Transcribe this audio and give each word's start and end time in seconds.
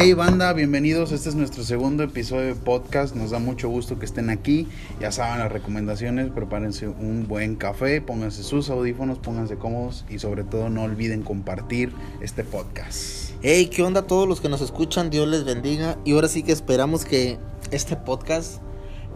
Hey 0.00 0.12
banda, 0.12 0.52
bienvenidos. 0.52 1.10
Este 1.10 1.28
es 1.28 1.34
nuestro 1.34 1.64
segundo 1.64 2.04
episodio 2.04 2.46
de 2.46 2.54
podcast. 2.54 3.16
Nos 3.16 3.32
da 3.32 3.40
mucho 3.40 3.68
gusto 3.68 3.98
que 3.98 4.04
estén 4.04 4.30
aquí. 4.30 4.68
Ya 5.00 5.10
saben 5.10 5.40
las 5.40 5.50
recomendaciones. 5.50 6.30
Prepárense 6.30 6.86
un 6.86 7.26
buen 7.26 7.56
café, 7.56 8.00
pónganse 8.00 8.44
sus 8.44 8.70
audífonos, 8.70 9.18
pónganse 9.18 9.56
cómodos 9.56 10.04
y 10.08 10.20
sobre 10.20 10.44
todo 10.44 10.68
no 10.68 10.84
olviden 10.84 11.22
compartir 11.22 11.90
este 12.20 12.44
podcast. 12.44 13.32
Hey, 13.42 13.70
¿qué 13.74 13.82
onda 13.82 14.02
a 14.02 14.06
todos 14.06 14.28
los 14.28 14.40
que 14.40 14.48
nos 14.48 14.60
escuchan? 14.60 15.10
Dios 15.10 15.26
les 15.26 15.44
bendiga. 15.44 15.98
Y 16.04 16.12
ahora 16.12 16.28
sí 16.28 16.44
que 16.44 16.52
esperamos 16.52 17.04
que 17.04 17.36
este 17.72 17.96
podcast 17.96 18.62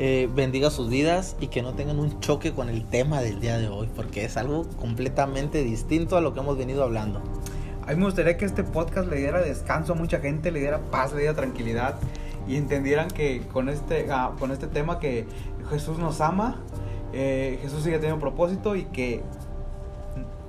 eh, 0.01 0.29
bendiga 0.35 0.69
sus 0.71 0.91
vidas 0.91 1.37
y 1.39 1.46
que 1.46 1.62
no 1.62 1.75
tengan 1.75 2.01
un 2.01 2.19
choque 2.19 2.51
con 2.51 2.69
el 2.69 2.85
tema 2.87 3.21
del 3.21 3.39
día 3.39 3.57
de 3.57 3.69
hoy, 3.69 3.89
porque 3.95 4.25
es 4.25 4.37
algo 4.37 4.67
completamente 4.80 5.62
distinto 5.62 6.16
a 6.16 6.20
lo 6.20 6.34
que 6.34 6.41
hemos 6.41 6.59
venido 6.59 6.83
hablando. 6.83 7.23
A 7.86 7.91
mí 7.91 7.96
me 7.96 8.04
gustaría 8.04 8.36
que 8.36 8.45
este 8.45 8.62
podcast 8.62 9.09
le 9.09 9.16
diera 9.16 9.41
descanso 9.41 9.92
a 9.92 9.96
mucha 9.96 10.20
gente, 10.20 10.52
le 10.52 10.60
diera 10.60 10.78
paz, 10.78 11.12
le 11.12 11.20
diera 11.20 11.34
tranquilidad 11.34 11.96
y 12.46 12.56
entendieran 12.56 13.08
que 13.08 13.42
con 13.52 13.68
este, 13.68 14.06
ah, 14.10 14.32
con 14.38 14.52
este 14.52 14.66
tema 14.66 14.98
que 14.98 15.27
Jesús 15.70 15.98
nos 15.98 16.20
ama, 16.20 16.60
eh, 17.12 17.58
Jesús 17.62 17.82
sigue 17.82 17.96
teniendo 17.96 18.16
un 18.16 18.20
propósito 18.20 18.77
y 18.77 18.84
que 18.84 19.22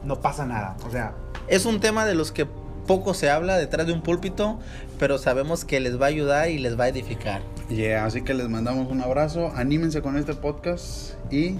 no 0.03 0.21
pasa 0.21 0.45
nada. 0.45 0.75
O 0.85 0.91
sea, 0.91 1.13
Es 1.47 1.65
un 1.65 1.79
tema 1.79 2.05
de 2.05 2.15
los 2.15 2.31
que 2.31 2.47
poco 2.87 3.13
se 3.13 3.29
habla 3.29 3.57
detrás 3.57 3.87
de 3.87 3.93
un 3.93 4.01
púlpito, 4.01 4.59
pero 4.99 5.17
sabemos 5.17 5.65
que 5.65 5.79
les 5.79 5.99
va 5.99 6.05
a 6.05 6.09
ayudar 6.09 6.49
y 6.49 6.59
les 6.59 6.79
va 6.79 6.85
a 6.85 6.87
edificar. 6.89 7.41
Yeah, 7.69 8.05
así 8.05 8.21
que 8.21 8.33
les 8.33 8.49
mandamos 8.49 8.91
un 8.91 9.01
abrazo. 9.01 9.51
Anímense 9.55 10.01
con 10.01 10.17
este 10.17 10.33
podcast 10.33 11.13
y 11.31 11.57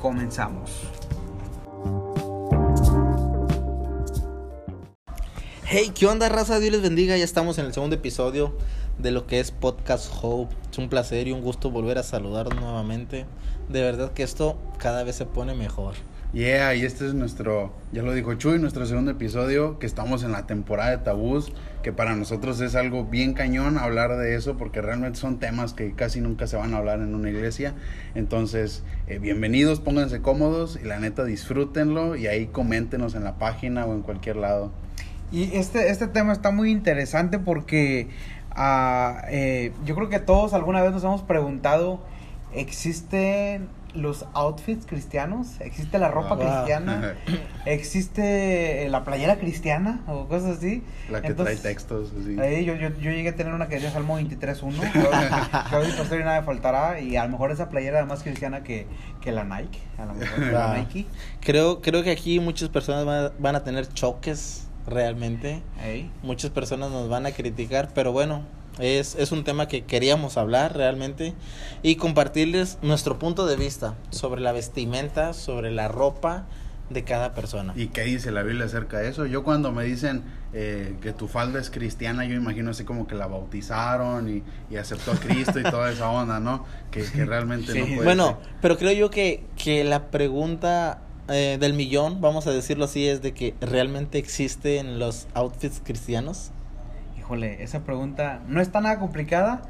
comenzamos. 0.00 0.70
Hey, 5.78 5.92
¿qué 5.94 6.06
onda, 6.06 6.30
raza? 6.30 6.58
Dios 6.58 6.72
les 6.72 6.80
bendiga. 6.80 7.18
Ya 7.18 7.24
estamos 7.24 7.58
en 7.58 7.66
el 7.66 7.74
segundo 7.74 7.96
episodio 7.96 8.56
de 8.96 9.10
lo 9.10 9.26
que 9.26 9.40
es 9.40 9.50
Podcast 9.50 10.10
Hope. 10.22 10.56
Es 10.72 10.78
un 10.78 10.88
placer 10.88 11.28
y 11.28 11.32
un 11.32 11.42
gusto 11.42 11.70
volver 11.70 11.98
a 11.98 12.02
saludar 12.02 12.54
nuevamente. 12.54 13.26
De 13.68 13.82
verdad 13.82 14.14
que 14.14 14.22
esto 14.22 14.56
cada 14.78 15.04
vez 15.04 15.16
se 15.16 15.26
pone 15.26 15.54
mejor. 15.54 15.92
Yeah, 16.32 16.74
y 16.74 16.82
este 16.86 17.06
es 17.06 17.12
nuestro, 17.12 17.74
ya 17.92 18.02
lo 18.02 18.14
dijo 18.14 18.32
Chuy, 18.36 18.58
nuestro 18.58 18.86
segundo 18.86 19.10
episodio, 19.10 19.78
que 19.78 19.84
estamos 19.84 20.22
en 20.22 20.32
la 20.32 20.46
temporada 20.46 20.92
de 20.92 20.98
tabús, 20.98 21.52
que 21.82 21.92
para 21.92 22.16
nosotros 22.16 22.58
es 22.62 22.74
algo 22.74 23.04
bien 23.04 23.34
cañón 23.34 23.76
hablar 23.76 24.16
de 24.16 24.34
eso, 24.34 24.56
porque 24.56 24.80
realmente 24.80 25.18
son 25.18 25.38
temas 25.38 25.74
que 25.74 25.92
casi 25.92 26.22
nunca 26.22 26.46
se 26.46 26.56
van 26.56 26.72
a 26.72 26.78
hablar 26.78 27.00
en 27.00 27.14
una 27.14 27.28
iglesia. 27.28 27.74
Entonces, 28.14 28.82
eh, 29.08 29.18
bienvenidos, 29.18 29.80
pónganse 29.80 30.22
cómodos 30.22 30.78
y 30.82 30.86
la 30.86 30.98
neta 31.00 31.24
disfrútenlo 31.24 32.16
y 32.16 32.28
ahí 32.28 32.46
coméntenos 32.46 33.14
en 33.14 33.24
la 33.24 33.36
página 33.36 33.84
o 33.84 33.92
en 33.92 34.00
cualquier 34.00 34.36
lado. 34.36 34.72
Y 35.32 35.56
este, 35.56 35.90
este 35.90 36.06
tema 36.08 36.32
está 36.32 36.50
muy 36.50 36.70
interesante 36.70 37.38
porque 37.38 38.08
eh, 39.30 39.72
yo 39.84 39.94
creo 39.94 40.08
que 40.08 40.18
todos 40.20 40.54
alguna 40.54 40.82
vez 40.82 40.92
nos 40.92 41.04
hemos 41.04 41.22
preguntado, 41.22 42.00
¿existen 42.52 43.68
los 43.94 44.26
outfits 44.34 44.84
cristianos? 44.86 45.58
¿Existe 45.60 45.98
la 45.98 46.08
ropa 46.08 46.34
Ah, 46.34 46.36
wow. 46.36 46.46
cristiana? 46.46 47.14
¿Existe 47.66 48.84
eh, 48.86 48.88
la 48.90 49.04
playera 49.04 49.36
cristiana 49.38 50.00
o 50.06 50.26
cosas 50.28 50.58
así? 50.58 50.82
La 51.10 51.22
que 51.22 51.28
Entonces, 51.28 51.60
trae 51.62 51.72
textos, 51.72 52.12
así. 52.20 52.38
ahí 52.38 52.64
yo, 52.66 52.74
yo, 52.74 52.90
yo 52.90 53.10
llegué 53.10 53.30
a 53.30 53.36
tener 53.36 53.54
una 53.54 53.68
que 53.68 53.76
decía 53.76 53.90
Salmo 53.90 54.18
23.1, 54.20 54.92
que 54.92 54.98
hoy- 54.98 55.06
que 55.70 55.76
hoy 55.76 55.92
pastor 55.96 56.20
y 56.20 56.24
nada 56.24 56.40
me 56.40 56.46
faltará, 56.46 57.00
y 57.00 57.16
a 57.16 57.24
lo 57.24 57.30
mejor 57.30 57.50
esa 57.52 57.68
playera 57.70 57.98
era 57.98 58.06
más 58.06 58.22
cristiana 58.22 58.62
que, 58.62 58.86
que 59.22 59.32
la 59.32 59.44
Nike, 59.44 59.80
a 59.98 60.04
lo 60.04 60.14
mejor 60.14 60.38
la 60.52 60.72
Ah. 60.72 60.76
Nike. 60.78 61.06
Creo, 61.40 61.80
creo 61.80 62.02
que 62.02 62.10
aquí 62.10 62.38
muchas 62.38 62.68
personas 62.68 63.04
van 63.06 63.24
a, 63.26 63.32
van 63.38 63.56
a 63.56 63.64
tener 63.64 63.88
choques 63.88 64.68
realmente. 64.86 65.62
Ey. 65.82 66.10
Muchas 66.22 66.50
personas 66.50 66.90
nos 66.90 67.08
van 67.08 67.26
a 67.26 67.32
criticar, 67.32 67.90
pero 67.94 68.12
bueno, 68.12 68.42
es, 68.78 69.14
es 69.16 69.32
un 69.32 69.44
tema 69.44 69.68
que 69.68 69.84
queríamos 69.84 70.36
hablar 70.36 70.76
realmente 70.76 71.34
y 71.82 71.96
compartirles 71.96 72.78
nuestro 72.82 73.18
punto 73.18 73.46
de 73.46 73.56
vista 73.56 73.94
sobre 74.10 74.40
la 74.40 74.52
vestimenta, 74.52 75.32
sobre 75.32 75.70
la 75.70 75.88
ropa 75.88 76.46
de 76.90 77.02
cada 77.02 77.34
persona. 77.34 77.72
¿Y 77.74 77.88
qué 77.88 78.02
dice 78.02 78.30
la 78.30 78.42
Biblia 78.44 78.66
acerca 78.66 78.98
de 78.98 79.08
eso? 79.08 79.26
Yo 79.26 79.42
cuando 79.42 79.72
me 79.72 79.82
dicen 79.82 80.22
eh, 80.52 80.94
que 81.02 81.12
tu 81.12 81.26
falda 81.26 81.58
es 81.58 81.68
cristiana, 81.68 82.24
yo 82.26 82.34
imagino 82.36 82.70
así 82.70 82.84
como 82.84 83.08
que 83.08 83.16
la 83.16 83.26
bautizaron 83.26 84.28
y, 84.28 84.44
y 84.70 84.76
aceptó 84.76 85.10
a 85.10 85.16
Cristo 85.16 85.58
y 85.58 85.64
toda 85.64 85.90
esa 85.90 86.08
onda, 86.10 86.38
¿no? 86.38 86.64
Que, 86.92 87.02
que 87.02 87.24
realmente 87.24 87.72
Sí. 87.72 87.80
no 87.80 87.86
puede 87.86 88.04
Bueno, 88.04 88.26
ser. 88.26 88.36
pero 88.62 88.76
creo 88.78 88.92
yo 88.92 89.10
que, 89.10 89.44
que 89.56 89.82
la 89.82 90.10
pregunta 90.12 91.00
eh, 91.28 91.58
del 91.60 91.74
millón, 91.74 92.20
vamos 92.20 92.46
a 92.46 92.50
decirlo 92.50 92.84
así, 92.84 93.08
es 93.08 93.22
de 93.22 93.32
que 93.32 93.54
realmente 93.60 94.18
existen 94.18 94.98
los 94.98 95.26
outfits 95.34 95.80
cristianos. 95.84 96.50
Híjole, 97.18 97.62
esa 97.62 97.84
pregunta 97.84 98.42
no 98.46 98.60
está 98.60 98.80
nada 98.80 98.98
complicada, 98.98 99.62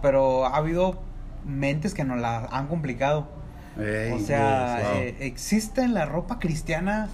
pero 0.00 0.46
ha 0.46 0.56
habido 0.56 1.00
mentes 1.44 1.94
que 1.94 2.04
nos 2.04 2.18
la 2.18 2.46
han 2.46 2.68
complicado. 2.68 3.28
O 3.76 4.18
sea, 4.18 4.80
wow. 4.82 5.00
eh, 5.00 5.16
¿existe 5.20 5.82
en 5.82 5.94
la 5.94 6.04
ropa 6.04 6.38
cristiana? 6.38 7.08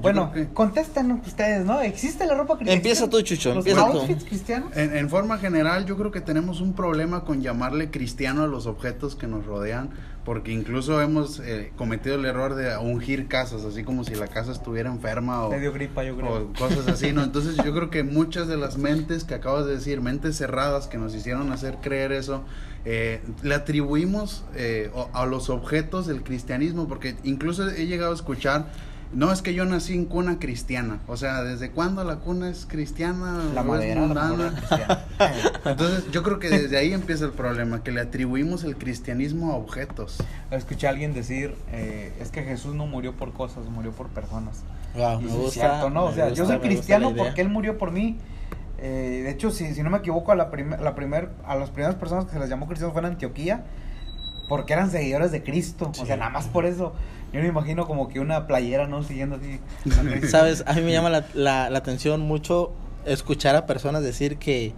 Bueno, 0.00 0.32
que- 0.32 0.48
contesten 0.48 1.12
ustedes, 1.12 1.64
¿no? 1.64 1.80
¿Existe 1.80 2.26
la 2.26 2.34
ropa 2.34 2.54
cristiana? 2.56 2.76
Empieza 2.76 3.08
tú, 3.08 3.22
Chucho, 3.22 3.50
¿Los 3.54 3.58
empieza 3.66 3.90
tú. 3.90 3.98
outfits 3.98 4.24
cristianos? 4.24 4.76
En, 4.76 4.96
en 4.96 5.08
forma 5.08 5.38
general, 5.38 5.86
yo 5.86 5.96
creo 5.96 6.10
que 6.10 6.20
tenemos 6.20 6.60
un 6.60 6.72
problema 6.74 7.24
con 7.24 7.40
llamarle 7.42 7.90
cristiano 7.90 8.42
a 8.42 8.46
los 8.46 8.66
objetos 8.66 9.14
que 9.14 9.26
nos 9.28 9.46
rodean, 9.46 9.90
porque 10.24 10.50
incluso 10.52 11.00
hemos 11.00 11.38
eh, 11.40 11.72
cometido 11.76 12.16
el 12.16 12.24
error 12.24 12.54
de 12.54 12.76
ungir 12.76 13.28
casas, 13.28 13.64
así 13.64 13.84
como 13.84 14.04
si 14.04 14.14
la 14.14 14.26
casa 14.26 14.52
estuviera 14.52 14.90
enferma 14.90 15.44
o, 15.44 15.50
Le 15.52 15.60
dio 15.60 15.72
gripa, 15.72 16.02
yo 16.02 16.16
creo. 16.16 16.50
o 16.50 16.52
cosas 16.58 16.88
así, 16.88 17.12
¿no? 17.12 17.22
Entonces 17.22 17.56
yo 17.56 17.72
creo 17.74 17.88
que 17.90 18.02
muchas 18.02 18.48
de 18.48 18.56
las 18.56 18.76
mentes 18.78 19.22
que 19.24 19.34
acabas 19.34 19.64
de 19.66 19.74
decir, 19.76 20.00
mentes 20.00 20.36
cerradas 20.36 20.86
que 20.88 20.98
nos 20.98 21.14
hicieron 21.14 21.52
hacer 21.52 21.76
creer 21.80 22.10
eso, 22.12 22.42
eh, 22.84 23.22
le 23.42 23.54
atribuimos 23.54 24.44
eh, 24.56 24.90
o- 24.94 25.08
a 25.12 25.24
los 25.26 25.50
objetos 25.50 26.06
del 26.06 26.22
cristianismo, 26.22 26.88
porque 26.88 27.16
incluso 27.22 27.68
he 27.70 27.86
llegado 27.86 28.12
a 28.12 28.14
escuchar, 28.16 28.66
no 29.14 29.32
es 29.32 29.42
que 29.42 29.54
yo 29.54 29.64
nací 29.64 29.94
en 29.94 30.06
cuna 30.06 30.38
cristiana, 30.38 30.98
o 31.06 31.16
sea, 31.16 31.42
¿desde 31.42 31.70
cuándo 31.70 32.02
la 32.04 32.16
cuna 32.16 32.50
es 32.50 32.66
cristiana? 32.66 33.42
La 33.54 33.62
madera, 33.62 34.00
la 34.00 34.06
mundana? 34.06 34.28
madera 34.34 34.52
cristiana. 34.56 35.04
Entonces 35.64 36.10
yo 36.10 36.22
creo 36.22 36.38
que 36.38 36.50
desde 36.50 36.76
ahí 36.76 36.92
empieza 36.92 37.24
el 37.24 37.32
problema, 37.32 37.82
que 37.82 37.92
le 37.92 38.00
atribuimos 38.00 38.64
el 38.64 38.76
cristianismo 38.76 39.52
a 39.52 39.56
objetos. 39.56 40.18
Escuché 40.50 40.88
a 40.88 40.90
alguien 40.90 41.14
decir, 41.14 41.54
eh, 41.72 42.12
es 42.20 42.30
que 42.30 42.42
Jesús 42.42 42.74
no 42.74 42.86
murió 42.86 43.12
por 43.14 43.32
cosas, 43.32 43.64
murió 43.66 43.92
por 43.92 44.08
personas. 44.08 44.62
Wow, 44.94 45.20
Y 45.20 45.24
me 45.24 45.30
sí 45.30 45.36
es 45.36 45.42
gusta, 45.42 45.60
cierto, 45.60 45.90
¿no? 45.90 46.04
O 46.04 46.12
sea, 46.12 46.26
gusta, 46.26 46.36
yo 46.36 46.46
soy 46.46 46.58
cristiano 46.58 47.14
porque 47.16 47.40
Él 47.40 47.48
murió 47.48 47.78
por 47.78 47.92
mí. 47.92 48.18
Eh, 48.78 49.22
de 49.24 49.30
hecho, 49.30 49.50
si, 49.50 49.74
si 49.74 49.82
no 49.82 49.90
me 49.90 49.98
equivoco, 49.98 50.32
a, 50.32 50.34
la 50.34 50.50
primer, 50.50 50.80
la 50.80 50.94
primer, 50.94 51.30
a 51.46 51.54
las 51.56 51.70
primeras 51.70 51.94
personas 51.94 52.26
que 52.26 52.32
se 52.32 52.38
les 52.38 52.48
llamó 52.48 52.66
cristianos 52.66 52.92
fue 52.92 53.00
en 53.00 53.06
Antioquía, 53.06 53.64
porque 54.48 54.72
eran 54.72 54.90
seguidores 54.90 55.32
de 55.32 55.42
Cristo. 55.42 55.90
O 56.00 56.06
sea, 56.06 56.16
nada 56.16 56.30
más 56.30 56.46
por 56.46 56.66
eso. 56.66 56.92
Yo 57.34 57.40
me 57.40 57.48
imagino 57.48 57.86
como 57.86 58.08
que 58.08 58.20
una 58.20 58.46
playera, 58.46 58.86
¿no? 58.86 59.02
Siguiendo 59.02 59.36
así. 59.36 59.60
Sabes, 60.28 60.62
a 60.66 60.72
mí 60.74 60.82
me 60.82 60.92
llama 60.92 61.10
la, 61.10 61.26
la- 61.34 61.68
la 61.68 61.78
atención 61.78 62.20
mucho 62.20 62.72
escuchar 63.04 63.56
a 63.56 63.66
personas 63.66 64.02
decir 64.02 64.38
que 64.38 64.72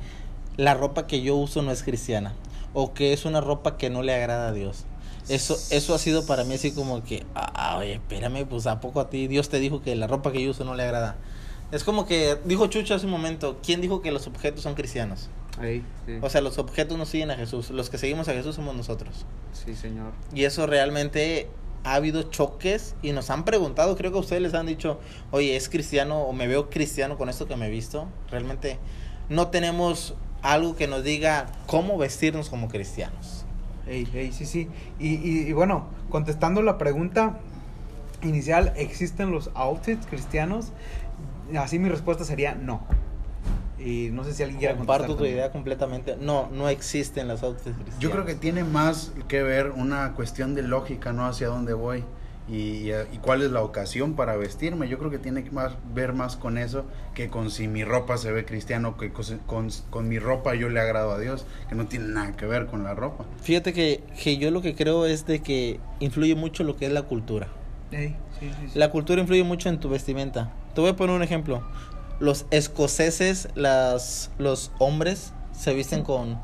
la 0.56 0.75
ropa 0.75 1.06
que 1.06 1.21
yo 1.21 1.37
uso 1.37 1.61
no 1.62 1.71
es 1.71 1.83
cristiana 1.83 2.33
o 2.72 2.94
que 2.94 3.12
es 3.12 3.25
una 3.27 3.41
ropa 3.41 3.77
que 3.77 3.91
no 3.91 4.03
le 4.03 4.15
agrada 4.15 4.49
a 4.49 4.53
Dios. 4.53 4.84
Eso, 5.28 5.56
eso 5.71 5.94
ha 5.94 5.99
sido 5.99 6.25
para 6.25 6.44
mí 6.44 6.55
así 6.55 6.72
como 6.72 7.03
que, 7.05 7.25
ah, 7.34 7.77
oye, 7.78 7.94
espérame, 7.94 8.47
pues 8.47 8.67
a 8.67 8.81
poco 8.81 9.00
a 9.00 9.11
ti 9.11 9.27
Dios 9.27 9.49
te 9.49 9.59
dijo 9.59 9.83
que 9.83 9.94
la 9.97 10.06
ropa 10.06 10.33
que 10.33 10.43
yo 10.43 10.50
uso 10.50 10.65
no 10.65 10.75
le 10.75 10.83
agrada. 10.84 11.17
Es 11.73 11.84
como 11.84 12.06
que 12.06 12.38
dijo 12.44 12.69
Chucho 12.69 12.94
hace 12.94 13.06
un 13.06 13.12
momento, 13.12 13.59
¿quién 13.65 13.81
dijo 13.81 14.00
que 14.00 14.12
los 14.12 14.27
objetos 14.28 14.62
son 14.62 14.75
cristianos? 14.75 15.28
Ey, 15.61 15.83
sí. 16.06 16.19
O 16.23 16.31
sea, 16.31 16.41
los 16.43 16.59
objetos 16.59 16.97
no 16.97 17.06
siguen 17.06 17.31
a 17.33 17.34
Jesús, 17.37 17.71
los 17.71 17.91
que 17.91 17.99
seguimos 17.99 18.28
a 18.28 18.33
Jesús 18.34 18.55
somos 18.56 18.75
nosotros. 18.77 19.27
sí, 19.53 19.75
señor. 19.75 20.12
Y 20.33 20.44
eso 20.44 20.67
realmente 20.67 21.49
ha 21.86 21.94
habido 21.94 22.24
choques 22.24 22.97
y 23.00 23.12
nos 23.12 23.30
han 23.30 23.44
preguntado, 23.44 23.97
creo 23.97 24.10
que 24.10 24.19
ustedes 24.19 24.42
les 24.42 24.54
han 24.54 24.66
dicho, 24.66 24.99
oye, 25.31 25.55
¿es 25.55 25.69
cristiano 25.69 26.22
o 26.22 26.32
me 26.32 26.49
veo 26.49 26.69
cristiano 26.69 27.16
con 27.16 27.28
esto 27.28 27.46
que 27.46 27.55
me 27.55 27.69
he 27.69 27.70
visto? 27.70 28.08
Realmente 28.28 28.78
no 29.28 29.49
tenemos 29.49 30.16
algo 30.43 30.75
que 30.75 30.88
nos 30.88 31.05
diga 31.05 31.46
cómo 31.69 31.96
vestirnos 31.96 32.50
como 32.50 32.66
cristianos. 32.66 33.44
Ey, 33.87 34.08
ey, 34.14 34.32
sí, 34.32 34.46
sí. 34.46 34.69
Y, 34.99 35.14
y, 35.14 35.46
y 35.46 35.52
bueno, 35.52 35.87
contestando 36.11 36.61
la 36.61 36.76
pregunta 36.76 37.38
inicial, 38.22 38.72
¿existen 38.75 39.31
los 39.31 39.52
outfits 39.55 40.06
cristianos? 40.06 40.72
Así 41.56 41.78
mi 41.78 41.88
respuesta 41.88 42.25
sería 42.25 42.56
no. 42.56 42.81
Y 43.78 44.08
no 44.11 44.25
sé 44.25 44.32
si 44.32 44.43
alguien 44.43 44.58
quiere 44.58 44.76
Comparto 44.76 45.08
tu 45.08 45.14
también. 45.17 45.34
idea 45.34 45.52
completamente. 45.52 46.17
No, 46.19 46.49
no 46.50 46.69
existen 46.69 47.28
las 47.28 47.43
outfits 47.43 47.75
cristianos. 47.76 47.99
Yo 48.00 48.11
creo 48.11 48.25
que 48.25 48.34
tiene 48.34 48.64
más 48.64 49.12
que 49.28 49.43
ver 49.43 49.70
una 49.70 50.14
cuestión 50.14 50.55
de 50.55 50.62
lógica, 50.62 51.12
¿no? 51.12 51.26
Hacia 51.26 51.49
dónde 51.49 51.75
voy 51.75 52.02
y, 52.49 52.55
y, 52.55 52.90
y 53.12 53.19
cuál 53.20 53.43
es 53.43 53.50
la 53.50 53.62
ocasión 53.62 54.14
para 54.14 54.37
vestirme. 54.37 54.88
Yo 54.88 54.99
creo 54.99 55.11
que 55.11 55.19
tiene 55.19 55.44
que 55.44 55.50
más, 55.50 55.75
ver 55.94 56.14
más 56.14 56.37
con 56.37 56.56
eso 56.56 56.87
que 57.14 57.28
con 57.28 57.50
si 57.50 57.69
mi 57.69 57.84
ropa 57.84 58.17
se 58.17 58.32
ve 58.32 58.46
cristiano, 58.46 58.96
que 58.96 59.12
con, 59.12 59.25
con, 59.46 59.69
con 59.90 60.08
mi 60.08 60.19
ropa 60.19 60.55
yo 60.55 60.70
le 60.70 60.81
agrado 60.81 61.12
a 61.12 61.19
Dios, 61.19 61.44
que 61.69 61.75
no 61.75 61.87
tiene 61.87 62.06
nada 62.08 62.34
que 62.34 62.46
ver 62.46 62.67
con 62.67 62.82
la 62.82 62.94
ropa. 62.94 63.26
Fíjate 63.43 63.73
que, 63.75 64.02
que 64.23 64.38
yo 64.38 64.50
lo 64.50 64.62
que 64.62 64.75
creo 64.75 65.05
es 65.05 65.26
de 65.26 65.40
que 65.40 65.81
influye 66.00 66.34
mucho 66.34 66.64
lo 66.64 66.76
que 66.76 66.87
es 66.87 66.93
la 66.93 67.02
cultura. 67.02 67.49
Ey, 67.93 68.17
sí, 68.40 68.50
sí, 68.58 68.69
sí. 68.73 68.78
La 68.78 68.90
cultura 68.90 69.20
influye 69.20 69.44
mucho 69.44 69.69
en 69.69 69.78
tu 69.81 69.88
vestimenta. 69.90 70.52
Te 70.75 70.81
voy 70.81 70.90
a 70.90 70.96
poner 70.96 71.14
un 71.14 71.23
ejemplo. 71.23 71.62
Los 72.18 72.46
escoceses, 72.50 73.48
las, 73.54 74.30
los 74.38 74.70
hombres, 74.78 75.32
se 75.52 75.74
visten 75.74 76.02
con 76.02 76.38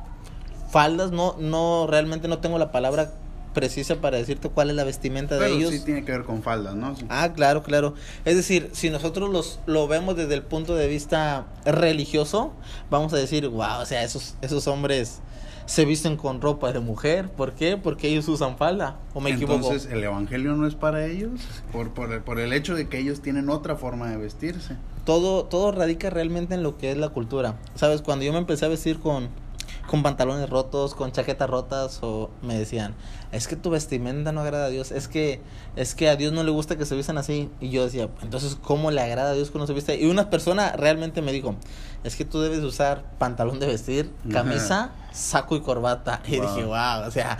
faldas, 0.70 1.12
no, 1.12 1.36
no, 1.38 1.86
realmente 1.86 2.28
no 2.28 2.38
tengo 2.38 2.58
la 2.58 2.72
palabra 2.72 3.12
precisa 3.52 3.96
para 3.96 4.16
decirte 4.16 4.48
cuál 4.48 4.70
es 4.70 4.76
la 4.76 4.84
vestimenta 4.84 5.38
de 5.38 5.52
ellos. 5.52 5.70
sí 5.70 5.80
tiene 5.80 6.04
que 6.04 6.12
ver 6.12 6.24
con 6.24 6.42
faldas, 6.42 6.74
¿no? 6.74 6.96
Sí. 6.96 7.04
Ah, 7.08 7.32
claro, 7.34 7.62
claro. 7.62 7.94
Es 8.24 8.36
decir, 8.36 8.70
si 8.72 8.90
nosotros 8.90 9.30
los 9.30 9.60
lo 9.66 9.86
vemos 9.88 10.16
desde 10.16 10.34
el 10.34 10.42
punto 10.42 10.74
de 10.74 10.88
vista 10.88 11.46
religioso, 11.64 12.52
vamos 12.90 13.12
a 13.12 13.16
decir, 13.16 13.48
wow, 13.48 13.80
o 13.80 13.86
sea, 13.86 14.02
esos 14.02 14.34
esos 14.40 14.66
hombres 14.66 15.20
se 15.66 15.84
visten 15.84 16.16
con 16.16 16.40
ropa 16.40 16.72
de 16.72 16.80
mujer, 16.80 17.30
¿por 17.30 17.52
qué? 17.52 17.76
Porque 17.76 18.08
ellos 18.08 18.28
usan 18.28 18.56
falda, 18.56 18.96
o 19.14 19.20
me 19.20 19.30
equivoco. 19.30 19.54
Entonces, 19.54 19.90
¿el 19.90 20.02
evangelio 20.02 20.54
no 20.54 20.66
es 20.66 20.74
para 20.74 21.06
ellos? 21.06 21.40
Por, 21.72 21.90
por, 21.90 22.12
el, 22.12 22.20
por 22.22 22.38
el 22.40 22.52
hecho 22.52 22.74
de 22.74 22.88
que 22.88 22.98
ellos 22.98 23.20
tienen 23.20 23.48
otra 23.48 23.76
forma 23.76 24.10
de 24.10 24.16
vestirse. 24.16 24.76
todo, 25.04 25.44
todo 25.44 25.72
radica 25.72 26.10
realmente 26.10 26.54
en 26.54 26.62
lo 26.62 26.78
que 26.78 26.90
es 26.90 26.96
la 26.96 27.08
cultura. 27.10 27.56
Sabes, 27.74 28.02
cuando 28.02 28.24
yo 28.24 28.32
me 28.32 28.38
empecé 28.38 28.64
a 28.66 28.68
vestir 28.68 28.98
con, 28.98 29.28
con 29.86 30.02
pantalones 30.02 30.48
rotos, 30.50 30.94
con 30.94 31.12
chaquetas 31.12 31.48
rotas, 31.48 31.98
o 32.02 32.30
me 32.42 32.58
decían, 32.58 32.94
es 33.32 33.48
que 33.48 33.56
tu 33.56 33.70
vestimenta 33.70 34.30
no 34.30 34.42
agrada 34.42 34.66
a 34.66 34.68
Dios, 34.68 34.92
es 34.92 35.08
que, 35.08 35.40
es 35.74 35.94
que 35.94 36.08
a 36.08 36.16
Dios 36.16 36.32
no 36.32 36.42
le 36.44 36.50
gusta 36.50 36.76
que 36.76 36.84
se 36.84 36.94
vistan 36.94 37.16
así. 37.18 37.50
Y 37.60 37.70
yo 37.70 37.82
decía, 37.84 38.08
entonces, 38.22 38.56
¿cómo 38.62 38.90
le 38.90 39.00
agrada 39.00 39.30
a 39.30 39.34
Dios 39.34 39.50
cuando 39.50 39.66
se 39.66 39.72
viste? 39.72 39.98
Y 40.00 40.04
una 40.06 40.28
persona 40.30 40.72
realmente 40.72 41.22
me 41.22 41.32
dijo, 41.32 41.56
es 42.04 42.14
que 42.16 42.24
tú 42.26 42.40
debes 42.40 42.60
usar 42.60 43.04
pantalón 43.18 43.58
de 43.58 43.66
vestir, 43.66 44.12
camisa, 44.30 44.92
saco 45.12 45.56
y 45.56 45.60
corbata. 45.62 46.20
Y 46.28 46.38
Wow. 46.38 46.46
dije, 46.48 46.64
wow, 46.66 47.06
o 47.06 47.10
sea, 47.10 47.38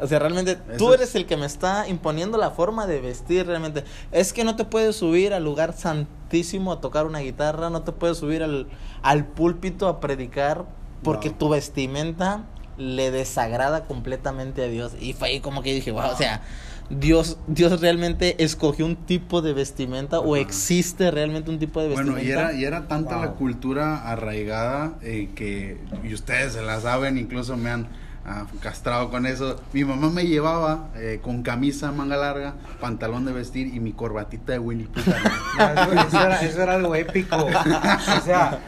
o 0.00 0.06
sea, 0.06 0.18
realmente 0.18 0.56
tú 0.56 0.92
Eso 0.92 0.94
eres 0.94 1.14
el 1.14 1.26
que 1.26 1.36
me 1.36 1.46
está 1.46 1.86
imponiendo 1.88 2.38
la 2.38 2.50
forma 2.50 2.86
de 2.86 3.00
vestir 3.00 3.46
realmente. 3.46 3.84
Es 4.12 4.32
que 4.32 4.42
no 4.44 4.56
te 4.56 4.64
puedes 4.64 4.96
subir 4.96 5.34
al 5.34 5.44
lugar 5.44 5.74
santísimo 5.74 6.72
a 6.72 6.80
tocar 6.80 7.04
una 7.06 7.18
guitarra, 7.20 7.68
no 7.70 7.82
te 7.82 7.92
puedes 7.92 8.18
subir 8.18 8.42
al, 8.42 8.68
al 9.02 9.26
púlpito 9.26 9.86
a 9.88 10.00
predicar 10.00 10.64
porque 11.02 11.28
Wow. 11.28 11.38
tu 11.38 11.48
vestimenta 11.50 12.44
le 12.78 13.10
desagrada 13.10 13.84
completamente 13.84 14.64
a 14.64 14.68
Dios. 14.68 14.92
Y 15.00 15.12
fue 15.12 15.28
ahí 15.28 15.40
como 15.40 15.62
que 15.62 15.74
dije, 15.74 15.90
wow, 15.90 16.10
o 16.12 16.16
sea, 16.16 16.42
Dios, 16.90 17.38
Dios 17.46 17.80
realmente 17.80 18.42
escogió 18.42 18.86
un 18.86 18.96
tipo 18.96 19.42
de 19.42 19.52
vestimenta 19.52 20.20
o 20.20 20.36
existe 20.36 21.10
realmente 21.10 21.50
un 21.50 21.58
tipo 21.58 21.80
de 21.80 21.88
vestimenta. 21.88 22.12
Bueno, 22.14 22.28
y 22.28 22.30
era, 22.30 22.52
y 22.52 22.64
era 22.64 22.86
tanta 22.86 23.18
la 23.18 23.32
cultura 23.32 24.08
arraigada 24.08 24.98
eh, 25.02 25.30
que, 25.34 25.78
y 26.04 26.14
ustedes 26.14 26.52
se 26.52 26.62
la 26.62 26.80
saben, 26.80 27.18
incluso 27.18 27.56
me 27.56 27.70
han 27.70 27.88
ah, 28.26 28.44
castrado 28.60 29.10
con 29.10 29.24
eso. 29.26 29.60
Mi 29.72 29.84
mamá 29.84 30.10
me 30.10 30.26
llevaba 30.26 30.88
eh, 30.96 31.20
con 31.22 31.42
camisa 31.42 31.92
manga 31.92 32.16
larga, 32.16 32.54
pantalón 32.80 33.24
de 33.24 33.32
vestir 33.32 33.74
y 33.74 33.80
mi 33.80 33.92
corbatita 33.92 34.52
de 34.52 34.58
Winnie 34.58 34.88
eso, 34.96 35.92
eso 36.08 36.20
era, 36.20 36.40
eso 36.40 36.62
era 36.62 36.74
algo 36.74 36.94
épico. 36.94 37.36
O 37.36 38.20
sea, 38.24 38.60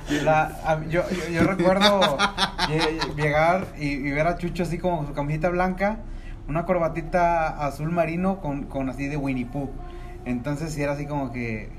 yo, 0.89 1.03
yo, 1.33 1.43
recuerdo 1.45 2.19
lle- 2.69 3.15
llegar 3.17 3.67
y, 3.79 3.89
y 3.89 4.11
ver 4.13 4.27
a 4.27 4.39
Chucho 4.39 4.63
así 4.63 4.79
como 4.79 5.07
su 5.07 5.13
camiseta 5.13 5.49
blanca, 5.51 5.99
una 6.49 6.65
corbatita 6.65 7.67
azul 7.67 7.91
marino 7.91 8.41
con, 8.41 8.65
con 8.65 8.89
así 8.89 9.07
de 9.09 9.17
Winnie 9.17 9.45
Pooh. 9.47 9.71
Entonces 10.25 10.73
sí 10.73 10.83
era 10.83 10.93
así 10.93 11.07
como 11.07 11.33
que... 11.33 11.71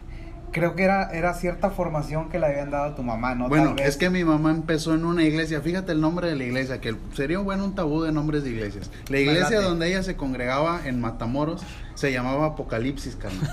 Creo 0.51 0.75
que 0.75 0.84
era, 0.84 1.12
era 1.12 1.34
cierta 1.34 1.69
formación 1.69 2.30
que 2.30 2.40
le 2.40 2.48
habían 2.48 2.72
dado 2.72 2.86
a 2.86 2.96
tu 2.96 3.04
mamá, 3.04 3.36
¿no? 3.36 3.50
Bueno, 3.50 3.75
es 3.78 3.98
que 3.98 4.10
mi 4.10 4.24
mamá 4.24 4.51
empezó 4.51 4.94
en 4.94 5.06
una 5.06 5.24
iglesia, 5.24 5.62
fíjate 5.62 5.92
el 5.92 6.01
nombre 6.01 6.28
de 6.30 6.36
la 6.36 6.44
iglesia, 6.44 6.81
que 6.81 6.96
sería 7.13 7.40
bueno 7.40 7.66
un 7.66 7.75
tabú 7.75 8.01
de 8.04 8.12
nombres 8.12 8.44
de 8.44 8.51
iglesias. 8.51 8.90
La 9.10 9.19
iglesia 9.19 9.62
donde 9.62 9.88
ella 9.88 10.04
se 10.04 10.16
congregaba 10.16 10.81
en 10.86 11.00
Matamoros 11.00 11.63
se 12.00 12.13
llamaba 12.13 12.46
Apocalipsis, 12.46 13.18
carnal. 13.18 13.50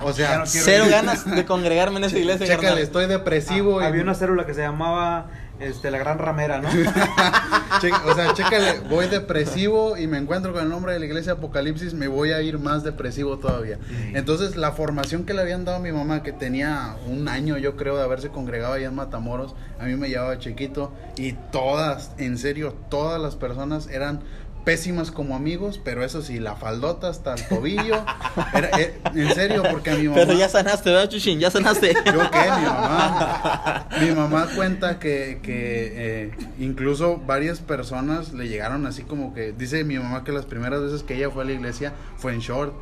No, 0.00 0.04
o 0.06 0.12
sea, 0.14 0.38
no 0.38 0.46
Cero 0.46 0.86
ir. 0.86 0.90
ganas 0.90 1.30
de 1.30 1.44
congregarme 1.44 1.98
en 1.98 2.04
esa 2.04 2.16
iglesia. 2.18 2.46
Chécale, 2.46 2.62
carnal. 2.68 2.82
estoy 2.82 3.06
depresivo. 3.06 3.78
Ah, 3.80 3.84
y- 3.84 3.86
había 3.88 4.02
una 4.02 4.14
célula 4.14 4.46
que 4.46 4.54
se 4.54 4.62
llamaba 4.62 5.26
este, 5.58 5.90
la 5.90 5.98
Gran 5.98 6.18
Ramera, 6.18 6.60
¿no? 6.62 6.68
O 8.06 8.14
sea, 8.14 8.34
chécale, 8.34 8.80
voy 8.90 9.06
depresivo 9.06 9.96
y 9.96 10.06
me 10.06 10.18
encuentro 10.18 10.52
con 10.52 10.62
el 10.62 10.68
nombre 10.68 10.92
de 10.92 10.98
la 10.98 11.06
iglesia 11.06 11.32
Apocalipsis, 11.34 11.94
me 11.94 12.08
voy 12.08 12.32
a 12.32 12.42
ir 12.42 12.58
más 12.58 12.82
depresivo 12.84 13.38
todavía. 13.38 13.78
Sí. 13.88 14.12
Entonces, 14.14 14.56
la 14.56 14.72
formación 14.72 15.24
que 15.24 15.34
le 15.34 15.42
habían 15.42 15.64
dado 15.64 15.78
a 15.78 15.80
mi 15.80 15.92
mamá, 15.92 16.22
que 16.22 16.32
tenía 16.32 16.96
un 17.06 17.28
año, 17.28 17.56
yo 17.58 17.76
creo, 17.76 17.96
de 17.96 18.02
haberse 18.02 18.28
congregado 18.30 18.74
allá 18.74 18.88
en 18.88 18.94
Matamoros, 18.94 19.54
a 19.78 19.84
mí 19.84 19.94
me 19.96 20.08
llevaba 20.08 20.38
chiquito 20.38 20.92
y 21.16 21.32
todas, 21.52 22.12
en 22.18 22.38
serio, 22.38 22.74
todas 22.90 23.20
las 23.20 23.36
personas 23.36 23.86
eran 23.88 24.20
pésimas 24.64 25.10
como 25.10 25.34
amigos, 25.34 25.80
pero 25.82 26.04
eso 26.04 26.22
sí, 26.22 26.38
la 26.38 26.56
faldota 26.56 27.08
hasta 27.08 27.34
el 27.34 27.48
tobillo, 27.48 28.04
era, 28.54 28.68
eh, 28.78 28.98
en 29.14 29.34
serio, 29.34 29.62
porque 29.70 29.90
a 29.90 29.96
mi 29.96 30.04
mamá... 30.08 30.16
Pero 30.16 30.32
ya 30.34 30.48
sanaste, 30.48 30.90
¿verdad, 30.90 31.08
Chuchín? 31.08 31.38
Ya 31.38 31.50
sanaste. 31.50 31.94
¿Yo 31.94 32.30
qué? 32.30 32.38
Mi 32.38 32.66
mamá. 32.66 33.86
Mi 34.00 34.10
mamá 34.12 34.48
cuenta 34.54 34.98
que, 34.98 35.40
que 35.42 35.92
eh, 35.94 36.30
incluso 36.58 37.18
varias 37.18 37.60
personas 37.60 38.32
le 38.32 38.48
llegaron 38.48 38.86
así 38.86 39.02
como 39.02 39.34
que, 39.34 39.52
dice 39.52 39.84
mi 39.84 39.98
mamá 39.98 40.24
que 40.24 40.32
las 40.32 40.46
primeras 40.46 40.80
veces 40.80 41.02
que 41.02 41.16
ella 41.16 41.30
fue 41.30 41.42
a 41.42 41.46
la 41.46 41.52
iglesia 41.52 41.92
fue 42.16 42.32
en 42.32 42.40
short. 42.40 42.72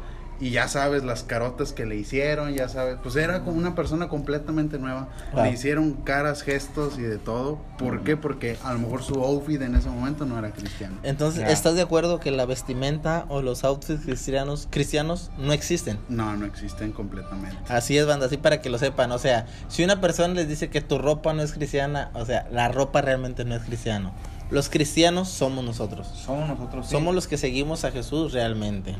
Y 0.40 0.50
ya 0.50 0.68
sabes 0.68 1.04
las 1.04 1.24
carotas 1.24 1.72
que 1.72 1.84
le 1.84 1.96
hicieron, 1.96 2.54
ya 2.54 2.68
sabes, 2.68 2.98
pues 3.02 3.16
era 3.16 3.42
como 3.42 3.58
una 3.58 3.74
persona 3.74 4.08
completamente 4.08 4.78
nueva. 4.78 5.08
Le 5.34 5.50
hicieron 5.50 5.94
caras, 5.94 6.42
gestos 6.42 6.98
y 6.98 7.02
de 7.02 7.18
todo. 7.18 7.58
¿Por 7.76 8.02
qué? 8.04 8.16
Porque 8.16 8.56
a 8.62 8.72
lo 8.72 8.78
mejor 8.78 9.02
su 9.02 9.14
outfit 9.14 9.60
en 9.62 9.74
ese 9.74 9.88
momento 9.88 10.26
no 10.26 10.38
era 10.38 10.50
cristiano. 10.50 10.96
Entonces. 11.02 11.48
¿estás 11.48 11.74
de 11.74 11.82
acuerdo 11.82 12.20
que 12.20 12.30
la 12.30 12.46
vestimenta 12.46 13.26
o 13.28 13.42
los 13.42 13.64
outfits 13.64 14.04
cristianos, 14.04 14.68
cristianos 14.70 15.30
no 15.38 15.52
existen? 15.52 15.98
No, 16.08 16.36
no 16.36 16.46
existen 16.46 16.92
completamente. 16.92 17.56
Así 17.68 17.98
es, 17.98 18.06
banda, 18.06 18.26
así 18.26 18.36
para 18.36 18.60
que 18.60 18.70
lo 18.70 18.78
sepan. 18.78 19.10
O 19.12 19.18
sea, 19.18 19.46
si 19.68 19.82
una 19.82 20.00
persona 20.00 20.34
les 20.34 20.48
dice 20.48 20.70
que 20.70 20.80
tu 20.80 20.98
ropa 20.98 21.32
no 21.32 21.42
es 21.42 21.52
cristiana, 21.52 22.10
o 22.14 22.24
sea, 22.24 22.46
la 22.52 22.68
ropa 22.68 23.02
realmente 23.02 23.44
no 23.44 23.54
es 23.54 23.62
cristiano. 23.62 24.12
Los 24.50 24.68
cristianos 24.68 25.28
somos 25.28 25.64
nosotros. 25.64 26.06
Somos 26.06 26.48
nosotros. 26.48 26.86
sí. 26.86 26.92
Somos 26.92 27.14
los 27.14 27.26
que 27.26 27.36
seguimos 27.36 27.84
a 27.84 27.90
Jesús 27.90 28.32
realmente. 28.32 28.94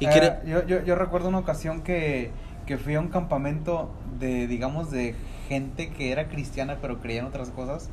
Y 0.00 0.06
Eh, 0.06 0.38
yo, 0.46 0.66
yo, 0.66 0.82
yo 0.82 0.94
recuerdo 0.96 1.28
una 1.28 1.38
ocasión 1.38 1.82
que, 1.82 2.30
que 2.66 2.78
fui 2.78 2.94
a 2.94 3.00
un 3.00 3.08
campamento 3.08 3.90
de, 4.18 4.46
digamos, 4.46 4.90
de 4.90 5.14
gente 5.48 5.90
que 5.90 6.12
era 6.12 6.28
cristiana 6.28 6.78
pero 6.80 7.00
creía 7.00 7.20
en 7.20 7.26
otras 7.26 7.50
cosas. 7.50 7.90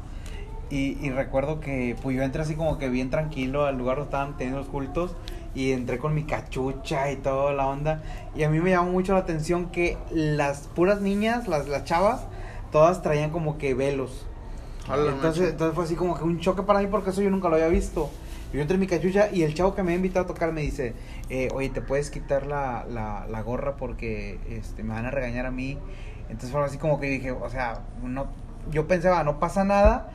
Y, 0.70 0.98
y 1.06 1.12
recuerdo 1.12 1.60
que 1.62 1.96
pues 2.02 2.16
yo 2.18 2.24
entré 2.24 2.42
así 2.42 2.56
como 2.56 2.78
que 2.78 2.90
bien 2.90 3.10
tranquilo 3.10 3.66
al 3.66 3.78
lugar 3.78 3.98
donde 3.98 4.10
estaban 4.10 4.36
teniendo 4.38 4.60
los 4.60 4.68
cultos 4.68 5.16
y 5.56 5.72
entré 5.72 5.98
con 5.98 6.14
mi 6.14 6.24
cachucha 6.24 7.10
y 7.12 7.16
toda 7.18 7.54
la 7.54 7.68
onda. 7.68 8.02
Y 8.36 8.44
a 8.44 8.50
mí 8.50 8.60
me 8.60 8.72
llamó 8.72 8.92
mucho 8.92 9.14
la 9.14 9.20
atención 9.20 9.68
que 9.72 9.98
las 10.12 10.68
puras 10.76 11.02
niñas, 11.02 11.48
las, 11.48 11.68
las 11.68 11.86
chavas, 11.86 12.22
todas 12.72 13.02
traían 13.02 13.32
como 13.32 13.58
que 13.58 13.74
velos. 13.74 14.26
Hola, 14.90 15.12
entonces, 15.12 15.52
entonces 15.52 15.74
fue 15.76 15.86
así 15.86 15.96
como 15.96 16.18
que 16.18 16.24
un 16.24 16.40
choque 16.40 16.64
para 16.64 16.80
mí 16.80 16.88
porque 16.88 17.10
eso 17.10 17.22
yo 17.22 17.30
nunca 17.30 17.50
lo 17.50 17.56
había 17.56 17.68
visto. 17.70 18.10
Yo 18.54 18.62
entré 18.62 18.76
en 18.76 18.80
mi 18.80 18.88
cachucha 18.88 19.30
y 19.32 19.44
el 19.44 19.54
chavo 19.54 19.76
que 19.76 19.84
me 19.84 19.90
había 19.90 19.98
invitado 19.98 20.24
a 20.24 20.28
tocar 20.28 20.54
me 20.54 20.62
dice, 20.62 20.94
eh, 21.30 21.50
oye, 21.54 21.70
¿te 21.70 21.82
puedes 21.82 22.10
quitar 22.10 22.46
la, 22.48 22.86
la, 22.88 23.42
gorra 23.42 23.76
porque 23.76 24.40
este, 24.50 24.84
me 24.84 24.94
van 24.94 25.06
a 25.06 25.12
regañar 25.12 25.46
a 25.46 25.52
mí? 25.52 25.78
Entonces 26.30 26.52
fue 26.52 26.64
así 26.64 26.78
como 26.78 27.00
que 27.00 27.10
dije, 27.10 27.32
o 27.32 27.50
sea, 27.50 27.82
no, 28.02 28.28
yo 28.72 28.88
pensaba, 28.88 29.24
no 29.24 29.40
pasa 29.40 29.66
nada, 29.66 30.12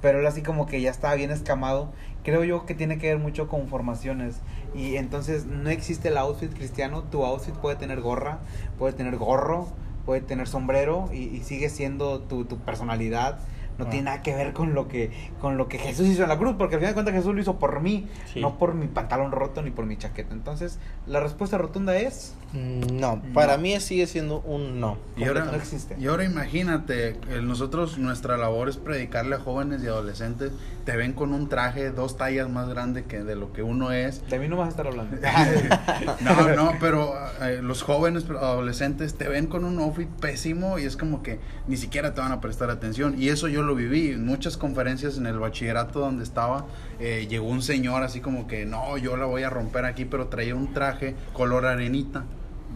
pero 0.00 0.20
él 0.20 0.26
así 0.26 0.42
como 0.42 0.66
que 0.66 0.80
ya 0.80 0.90
estaba 0.90 1.14
bien 1.14 1.30
escamado. 1.30 1.92
Creo 2.22 2.42
yo 2.42 2.64
que 2.64 2.74
tiene 2.74 2.96
que 2.98 3.08
ver 3.08 3.18
mucho 3.18 3.48
con 3.48 3.68
formaciones. 3.68 4.36
Y 4.74 4.96
entonces 4.96 5.44
no 5.44 5.68
existe 5.68 6.08
el 6.08 6.16
outfit 6.16 6.52
cristiano. 6.54 7.02
Tu 7.04 7.22
outfit 7.22 7.54
puede 7.54 7.76
tener 7.76 8.00
gorra, 8.00 8.38
puede 8.78 8.94
tener 8.94 9.16
gorro, 9.16 9.68
puede 10.06 10.22
tener 10.22 10.48
sombrero 10.48 11.10
y, 11.12 11.24
y 11.24 11.42
sigue 11.42 11.68
siendo 11.68 12.20
tu, 12.20 12.46
tu 12.46 12.58
personalidad. 12.58 13.38
No 13.78 13.86
Ah. 13.86 13.90
tiene 13.90 14.04
nada 14.04 14.22
que 14.22 14.34
ver 14.34 14.52
con 14.52 14.74
lo 14.74 14.88
que 14.88 15.10
con 15.40 15.56
lo 15.58 15.68
que 15.68 15.78
Jesús 15.78 16.06
hizo 16.08 16.22
en 16.22 16.28
la 16.28 16.38
cruz, 16.38 16.54
porque 16.56 16.76
al 16.76 16.80
final 16.80 16.92
de 16.92 16.94
cuentas 16.94 17.14
Jesús 17.14 17.34
lo 17.34 17.40
hizo 17.40 17.58
por 17.58 17.80
mí, 17.80 18.06
Sí. 18.32 18.40
no 18.40 18.56
por 18.58 18.74
mi 18.74 18.86
pantalón 18.86 19.32
roto 19.32 19.62
ni 19.62 19.70
por 19.70 19.84
mi 19.86 19.96
chaqueta. 19.98 20.32
Entonces, 20.32 20.78
la 21.06 21.20
respuesta 21.20 21.58
rotunda 21.58 21.96
es 21.96 22.34
Mm, 22.52 23.00
No, 23.00 23.20
para 23.34 23.56
No. 23.56 23.62
mí 23.64 23.80
sigue 23.80 24.06
siendo 24.06 24.38
un 24.42 24.78
no. 24.78 24.96
Y 25.16 25.24
ahora, 25.24 25.44
no 25.44 25.54
existe. 25.54 25.96
y 25.98 26.06
ahora 26.06 26.22
imagínate, 26.24 27.16
nosotros, 27.42 27.98
nuestra 27.98 28.36
labor 28.36 28.68
es 28.68 28.76
predicarle 28.76 29.34
a 29.34 29.38
jóvenes 29.40 29.82
y 29.82 29.88
adolescentes, 29.88 30.52
te 30.84 30.96
ven 30.96 31.14
con 31.14 31.32
un 31.32 31.48
traje 31.48 31.90
dos 31.90 32.16
tallas 32.16 32.48
más 32.48 32.68
grande 32.68 33.04
que 33.06 33.24
de 33.24 33.34
lo 33.34 33.52
que 33.52 33.64
uno 33.64 33.90
es. 33.90 34.24
De 34.30 34.38
mí 34.38 34.46
no 34.46 34.56
vas 34.56 34.66
a 34.68 34.70
estar 34.70 34.86
hablando. 34.86 35.16
No, 36.20 36.54
no, 36.54 36.72
pero 36.78 37.12
eh, 37.42 37.58
los 37.60 37.82
jóvenes 37.82 38.24
adolescentes 38.30 39.14
te 39.14 39.28
ven 39.28 39.46
con 39.48 39.64
un 39.64 39.80
outfit 39.80 40.08
pésimo 40.08 40.78
y 40.78 40.84
es 40.84 40.96
como 40.96 41.24
que 41.24 41.40
ni 41.66 41.76
siquiera 41.76 42.14
te 42.14 42.20
van 42.20 42.30
a 42.30 42.40
prestar 42.40 42.70
atención. 42.70 43.16
Y 43.20 43.30
eso 43.30 43.48
yo 43.48 43.62
lo 43.64 43.74
viví 43.74 44.10
en 44.10 44.24
muchas 44.24 44.56
conferencias 44.56 45.18
en 45.18 45.26
el 45.26 45.38
bachillerato 45.38 46.00
donde 46.00 46.22
estaba. 46.24 46.66
eh, 47.00 47.26
llegó 47.28 47.46
un 47.48 47.62
señor 47.62 48.02
así 48.02 48.20
como 48.20 48.46
que 48.46 48.64
no, 48.66 48.96
yo 48.98 49.16
la 49.16 49.26
voy 49.26 49.42
a 49.42 49.50
romper 49.50 49.84
aquí, 49.84 50.04
pero 50.04 50.28
traía 50.28 50.54
un 50.54 50.72
traje 50.72 51.14
color 51.32 51.66
arenita 51.66 52.24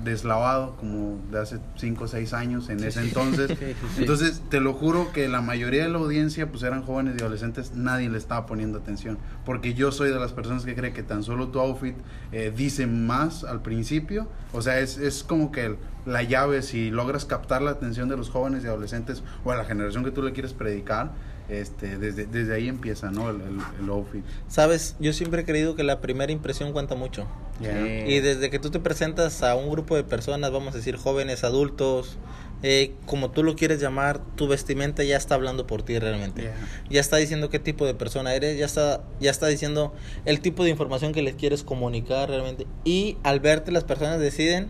deslavado 0.04 0.76
como 0.76 1.18
de 1.30 1.40
hace 1.40 1.58
5 1.76 2.04
o 2.04 2.08
6 2.08 2.32
años 2.32 2.68
en 2.68 2.82
ese 2.84 3.00
entonces. 3.00 3.50
Entonces, 3.98 4.42
te 4.48 4.60
lo 4.60 4.72
juro 4.74 5.12
que 5.12 5.28
la 5.28 5.40
mayoría 5.40 5.82
de 5.82 5.88
la 5.88 5.98
audiencia 5.98 6.50
pues 6.50 6.62
eran 6.62 6.82
jóvenes 6.82 7.16
y 7.18 7.20
adolescentes, 7.22 7.72
nadie 7.74 8.08
le 8.08 8.18
estaba 8.18 8.46
poniendo 8.46 8.78
atención, 8.78 9.18
porque 9.44 9.74
yo 9.74 9.92
soy 9.92 10.10
de 10.10 10.18
las 10.18 10.32
personas 10.32 10.64
que 10.64 10.74
cree 10.74 10.92
que 10.92 11.02
tan 11.02 11.22
solo 11.22 11.48
tu 11.48 11.58
outfit 11.60 11.96
eh, 12.32 12.52
dice 12.56 12.86
más 12.86 13.44
al 13.44 13.62
principio, 13.62 14.28
o 14.52 14.62
sea, 14.62 14.78
es, 14.80 14.98
es 14.98 15.22
como 15.24 15.50
que 15.52 15.66
el- 15.66 15.76
la 16.06 16.22
llave 16.22 16.62
si 16.62 16.90
logras 16.90 17.24
captar 17.26 17.60
la 17.60 17.72
atención 17.72 18.08
de 18.08 18.16
los 18.16 18.30
jóvenes 18.30 18.64
y 18.64 18.66
adolescentes 18.66 19.22
o 19.44 19.50
a 19.52 19.56
la 19.56 19.64
generación 19.64 20.04
que 20.04 20.10
tú 20.10 20.22
le 20.22 20.32
quieres 20.32 20.54
predicar, 20.54 21.12
este, 21.48 21.98
desde, 21.98 22.26
desde 22.26 22.54
ahí 22.54 22.68
empieza, 22.68 23.10
¿no? 23.10 23.30
El, 23.30 23.40
el, 23.40 23.58
el 23.82 23.90
outfit. 23.90 24.24
Sabes, 24.48 24.96
yo 25.00 25.12
siempre 25.12 25.42
he 25.42 25.44
creído 25.44 25.74
que 25.74 25.82
la 25.82 26.00
primera 26.00 26.32
impresión 26.32 26.72
cuenta 26.72 26.94
mucho. 26.94 27.26
Yeah. 27.60 28.06
Y 28.06 28.20
desde 28.20 28.50
que 28.50 28.58
tú 28.58 28.70
te 28.70 28.80
presentas 28.80 29.42
a 29.42 29.56
un 29.56 29.70
grupo 29.70 29.96
de 29.96 30.04
personas, 30.04 30.52
vamos 30.52 30.74
a 30.74 30.76
decir 30.78 30.96
jóvenes, 30.96 31.44
adultos, 31.44 32.18
eh, 32.62 32.92
como 33.06 33.30
tú 33.30 33.42
lo 33.42 33.54
quieres 33.56 33.80
llamar, 33.80 34.20
tu 34.34 34.48
vestimenta 34.48 35.04
ya 35.04 35.16
está 35.16 35.36
hablando 35.36 35.66
por 35.66 35.82
ti 35.82 35.98
realmente. 35.98 36.42
Yeah. 36.42 36.54
Ya 36.90 37.00
está 37.00 37.16
diciendo 37.16 37.50
qué 37.50 37.58
tipo 37.58 37.86
de 37.86 37.94
persona 37.94 38.34
eres, 38.34 38.58
ya 38.58 38.66
está, 38.66 39.02
ya 39.20 39.30
está 39.30 39.46
diciendo 39.46 39.94
el 40.24 40.40
tipo 40.40 40.64
de 40.64 40.70
información 40.70 41.12
que 41.12 41.22
les 41.22 41.34
quieres 41.34 41.62
comunicar 41.62 42.28
realmente. 42.28 42.66
Y 42.84 43.16
al 43.22 43.40
verte 43.40 43.72
las 43.72 43.84
personas 43.84 44.20
deciden, 44.20 44.68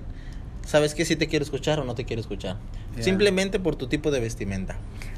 sabes 0.67 0.95
que 0.95 1.05
si 1.05 1.17
te 1.17 1.29
quiero 1.29 1.45
escuchar 1.45 1.81
o 1.81 1.85
no 1.85 1.95
te 1.95 2.05
quiero 2.05 2.21
escuchar. 2.21 2.59
Yeah. 2.95 3.05
Simplemente 3.05 3.59
por 3.59 3.77
tu 3.77 3.87
tipo 3.87 4.11
de 4.11 4.21
vestimenta. 4.21 4.77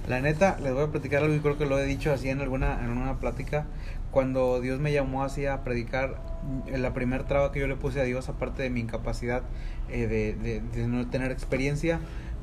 La 0.09 0.21
neta, 0.21 0.57
les 0.63 0.73
voy 0.73 0.85
a 0.85 0.87
platicar 0.89 1.23
algo 1.23 1.35
y 1.35 1.41
creo 1.41 1.59
que 1.59 1.67
lo 1.67 1.79
he 1.79 1.85
dicho 1.85 2.13
así 2.13 2.29
en 2.31 2.41
alguna 2.41 2.81
en 2.85 2.91
una 2.91 3.19
plática. 3.21 3.67
Cuando 4.11 4.61
Dios 4.61 4.81
me 4.81 4.93
llamó 4.93 5.23
así 5.23 5.47
a 5.47 5.63
predicar, 5.63 6.17
mm, 6.43 6.75
la 6.77 6.93
primera 6.95 7.27
traba 7.27 7.53
que 7.53 7.61
yo 7.61 7.67
le 7.69 7.77
puse 7.77 8.01
a 8.01 8.05
Dios, 8.05 8.29
aparte 8.29 8.63
de 8.63 8.71
mi 8.71 8.81
incapacidad 8.81 9.43
eh, 9.89 10.07
de, 10.07 10.35
de- 10.35 10.61
de 10.61 10.87
no 10.89 11.07
tener 11.09 11.31
experiencia, 11.31 12.01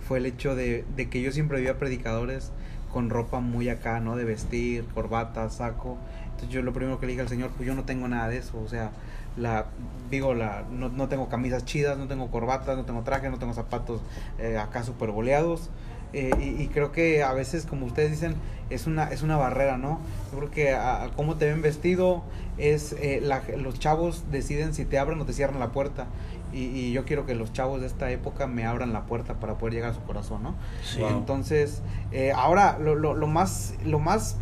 fue 0.08 0.20
el 0.20 0.26
hecho 0.26 0.56
de, 0.56 0.86
de 0.96 1.10
que 1.10 1.22
yo 1.22 1.32
siempre 1.32 1.60
veía 1.60 1.78
predicadores 1.78 2.52
con 2.92 3.10
ropa 3.10 3.40
muy 3.42 3.70
acá, 3.70 4.00
¿no? 4.00 4.16
De 4.16 4.24
vestir, 4.24 4.86
corbata, 4.94 5.50
saco. 5.50 5.98
Entonces 6.26 6.50
yo 6.50 6.62
lo 6.62 6.72
primero 6.74 7.00
que 7.00 7.08
le 7.08 7.14
dije 7.14 7.22
al 7.24 7.30
Señor, 7.30 7.50
pues 7.58 7.68
yo 7.68 7.76
no 7.76 7.84
tengo 7.84 8.08
nada 8.08 8.30
de 8.30 8.38
eso, 8.38 8.60
o 8.60 8.68
sea, 8.70 8.92
la 9.36 9.66
digo 10.10 10.34
la 10.34 10.64
no, 10.72 10.90
no 10.90 11.08
tengo 11.10 11.28
camisas 11.30 11.66
chidas, 11.66 11.98
no 11.98 12.08
tengo 12.08 12.30
corbatas, 12.32 12.78
no 12.78 12.86
tengo 12.86 13.02
traje, 13.02 13.30
no 13.30 13.40
tengo 13.40 13.54
zapatos 13.54 14.02
eh, 14.40 14.58
acá 14.58 14.84
super 14.84 15.12
boleados. 15.12 15.70
Eh, 16.14 16.32
y, 16.40 16.62
y 16.64 16.68
creo 16.70 16.92
que 16.92 17.24
a 17.24 17.34
veces, 17.34 17.66
como 17.66 17.86
ustedes 17.86 18.12
dicen, 18.12 18.36
es 18.70 18.88
una, 18.88 19.06
es 19.06 19.22
una 19.24 19.38
barrera, 19.38 19.78
¿no? 19.78 20.00
Yo 20.32 20.38
creo 20.40 20.52
que 20.52 20.74
a, 20.74 21.04
a 21.04 21.10
cómo 21.10 21.36
te 21.36 21.46
ven 21.46 21.62
vestido 21.62 22.24
es, 22.58 22.94
eh, 22.94 23.20
la- 23.22 23.44
los 23.58 23.80
chavos 23.80 24.24
deciden 24.32 24.74
si 24.74 24.86
te 24.86 24.98
abren 25.00 25.20
o 25.22 25.26
te 25.26 25.34
cierran 25.34 25.60
la 25.60 25.72
puerta. 25.72 26.08
Y, 26.54 26.60
y 26.66 26.92
yo 26.94 27.04
quiero 27.06 27.26
que 27.26 27.36
los 27.36 27.52
chavos 27.52 27.82
de 27.82 27.88
esta 27.88 28.10
época 28.10 28.48
me 28.48 28.66
abran 28.66 28.94
la 28.94 29.04
puerta 29.06 29.34
para 29.36 29.58
poder 29.58 29.74
llegar 29.76 29.92
a 29.92 29.94
su 29.94 30.02
corazón, 30.04 30.44
¿no? 30.44 30.56
Sí. 30.84 31.00
Wow. 31.02 31.10
Entonces, 31.10 31.82
eh, 32.12 32.32
ahora 32.34 32.78
lo, 32.80 32.96
lo, 32.96 33.14
lo 33.14 33.28
más, 33.28 33.74
lo 33.86 34.00
más, 34.00 34.38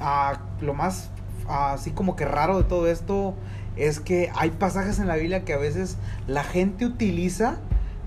ah, 0.00 0.40
lo 0.60 0.74
más 0.74 1.10
ah, 1.48 1.72
así 1.72 1.90
como 1.90 2.16
que 2.16 2.26
raro 2.26 2.58
de 2.58 2.64
todo 2.64 2.86
esto 2.88 3.34
es 3.76 3.98
que 4.00 4.30
hay 4.34 4.50
pasajes 4.50 4.98
en 4.98 5.06
la 5.08 5.16
Biblia 5.16 5.44
que 5.44 5.54
a 5.54 5.58
veces 5.58 5.96
la 6.26 6.44
gente 6.44 6.84
utiliza 6.84 7.56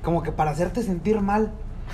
como 0.03 0.21
que 0.21 0.31
para 0.31 0.51
hacerte 0.51 0.83
sentir 0.83 1.19
mal. 1.21 1.51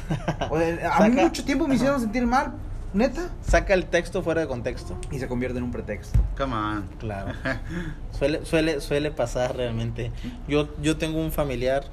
O 0.49 0.57
sea, 0.57 0.95
a 0.95 1.09
mí 1.09 1.21
mucho 1.21 1.43
tiempo 1.43 1.67
me 1.67 1.75
hicieron 1.75 1.99
sentir 1.99 2.25
mal, 2.25 2.53
neta, 2.93 3.29
Saca 3.41 3.73
el 3.73 3.85
texto 3.85 4.21
fuera 4.23 4.41
de 4.41 4.47
contexto. 4.47 4.97
y 5.11 5.19
se 5.19 5.27
convierte 5.27 5.57
en 5.57 5.65
un 5.65 5.71
pretexto. 5.71 6.19
Come 6.37 6.55
on. 6.55 6.89
Claro. 6.99 7.33
suele, 8.11 8.45
suele, 8.45 8.81
suele 8.81 9.11
pasar 9.11 9.55
realmente. 9.55 10.11
Yo, 10.47 10.69
yo 10.81 10.97
tengo 10.97 11.19
un 11.19 11.31
familiar, 11.31 11.83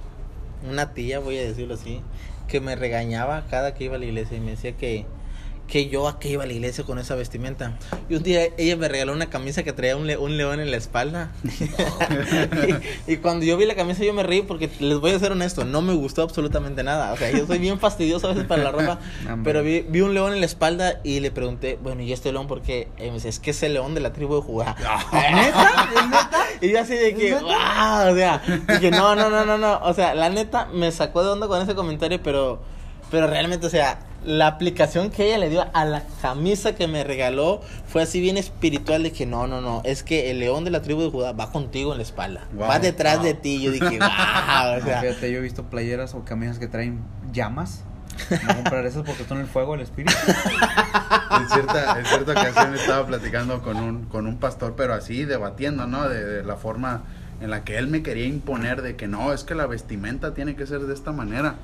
una 0.68 0.92
tía, 0.92 1.18
voy 1.18 1.38
a 1.38 1.42
decirlo 1.42 1.74
así, 1.74 2.00
que 2.48 2.60
me 2.60 2.76
regañaba 2.76 3.44
cada 3.50 3.74
que 3.74 3.84
iba 3.84 3.96
a 3.96 3.98
la 3.98 4.04
iglesia 4.06 4.36
y 4.36 4.40
me 4.40 4.52
decía 4.52 4.76
que, 4.76 5.06
que 5.66 5.88
yo 5.88 6.06
a 6.08 6.18
qué 6.20 6.28
iba 6.28 6.44
a 6.44 6.46
la 6.46 6.52
iglesia 6.52 6.84
con 6.84 6.98
esa 6.98 7.14
vestimenta. 7.14 7.78
Y 8.08 8.14
un 8.16 8.22
día 8.22 8.42
ella 8.58 8.76
me 8.76 8.86
regaló 8.88 9.12
una 9.12 9.30
camisa 9.30 9.62
que 9.62 9.72
traía 9.72 9.96
un, 9.96 10.06
le- 10.06 10.16
un 10.18 10.36
león 10.36 10.60
en 10.60 10.70
la 10.70 10.76
espalda. 10.76 11.30
y, 13.06 13.12
y 13.14 13.16
cuando 13.18 13.44
yo 13.46 13.56
vi 13.56 13.66
la 13.66 13.74
camisa 13.74 14.04
yo 14.04 14.12
me 14.12 14.22
reí 14.22 14.42
porque 14.42 14.70
les 14.80 14.98
voy 14.98 15.12
a 15.12 15.18
ser 15.18 15.32
honesto, 15.32 15.64
no 15.64 15.82
me 15.82 15.94
gustó 15.94 16.22
absolutamente 16.22 16.82
nada. 16.82 17.12
O 17.12 17.16
sea, 17.16 17.30
yo 17.30 17.46
soy 17.46 17.58
bien 17.58 17.78
fastidioso 17.80 18.26
a 18.28 18.30
veces 18.32 18.46
para 18.46 18.62
la 18.62 18.70
ropa, 18.72 18.98
pero 19.44 19.62
vi, 19.62 19.80
vi 19.88 20.00
un 20.02 20.14
león 20.14 20.32
en 20.34 20.40
la 20.40 20.46
espalda 20.46 21.00
y 21.02 21.20
le 21.20 21.30
pregunté, 21.30 21.78
bueno, 21.82 22.02
¿y 22.02 22.12
este 22.12 22.30
león 22.32 22.46
por 22.46 22.62
qué? 22.62 22.88
Y 22.98 23.04
me 23.04 23.12
dice, 23.12 23.28
es 23.28 23.38
que 23.40 23.50
es 23.50 23.62
el 23.62 23.74
león 23.74 23.94
de 23.94 24.00
la 24.00 24.12
tribu 24.12 24.36
de 24.36 24.42
Judá. 24.42 24.76
¿Neta? 25.12 25.88
¿Es 25.96 26.04
neta? 26.06 26.44
Y 26.60 26.70
yo 26.70 26.80
así 26.80 26.94
de 26.94 27.14
que, 27.14 27.30
¿Es 27.30 27.40
wow, 27.42 28.12
o 28.12 28.14
sea, 28.14 28.42
dije, 28.68 28.90
no, 28.90 29.14
no, 29.14 29.28
no, 29.30 29.44
no, 29.44 29.58
no, 29.58 29.78
o 29.82 29.92
sea, 29.94 30.14
la 30.14 30.28
neta 30.30 30.66
me 30.66 30.90
sacó 30.92 31.22
de 31.24 31.30
onda 31.30 31.48
con 31.48 31.60
ese 31.62 31.74
comentario, 31.74 32.22
pero, 32.22 32.62
pero 33.10 33.26
realmente, 33.26 33.66
o 33.66 33.70
sea, 33.70 33.98
la 34.24 34.46
aplicación 34.46 35.10
que 35.10 35.26
ella 35.26 35.38
le 35.38 35.50
dio 35.50 35.66
a 35.72 35.84
la 35.84 36.02
camisa 36.22 36.74
que 36.74 36.88
me 36.88 37.04
regaló 37.04 37.60
fue 37.86 38.02
así 38.02 38.20
bien 38.20 38.36
espiritual 38.36 39.02
de 39.02 39.12
que 39.12 39.26
no, 39.26 39.46
no, 39.46 39.60
no, 39.60 39.82
es 39.84 40.02
que 40.02 40.30
el 40.30 40.40
león 40.40 40.64
de 40.64 40.70
la 40.70 40.82
tribu 40.82 41.02
de 41.02 41.10
Judá 41.10 41.32
va 41.32 41.50
contigo 41.50 41.92
en 41.92 41.98
la 41.98 42.02
espalda, 42.02 42.46
Wow, 42.54 42.68
va 42.68 42.78
detrás 42.78 43.16
wow. 43.16 43.24
de 43.26 43.34
ti, 43.34 43.62
yo 43.62 43.70
dije, 43.70 43.84
wow, 43.98 44.78
o 44.78 44.84
sea, 44.84 45.00
Fíjate, 45.00 45.32
yo 45.32 45.38
he 45.38 45.42
visto 45.42 45.64
playeras 45.64 46.14
o 46.14 46.24
camisas 46.24 46.58
que 46.58 46.66
traen 46.66 47.00
llamas. 47.32 47.84
Voy 48.30 48.38
a 48.46 48.54
comprar 48.54 48.86
esas 48.86 49.02
porque 49.02 49.24
son 49.24 49.40
el 49.40 49.46
fuego, 49.46 49.74
el 49.74 49.80
espíritu. 49.80 50.14
En 51.34 51.48
cierta, 51.48 51.98
en 51.98 52.06
cierta 52.06 52.30
ocasión 52.30 52.74
estaba 52.74 53.06
platicando 53.06 53.60
con 53.60 53.76
un, 53.76 54.04
con 54.04 54.28
un 54.28 54.38
pastor, 54.38 54.74
pero 54.76 54.94
así 54.94 55.24
debatiendo, 55.24 55.88
¿no? 55.88 56.08
De, 56.08 56.24
de 56.24 56.44
la 56.44 56.54
forma 56.54 57.02
en 57.40 57.50
la 57.50 57.64
que 57.64 57.76
él 57.76 57.88
me 57.88 58.02
quería 58.02 58.26
imponer 58.26 58.82
de 58.82 58.94
que 58.94 59.08
no, 59.08 59.32
es 59.32 59.42
que 59.42 59.56
la 59.56 59.66
vestimenta 59.66 60.32
tiene 60.32 60.54
que 60.54 60.66
ser 60.66 60.80
de 60.80 60.94
esta 60.94 61.10
manera. 61.10 61.56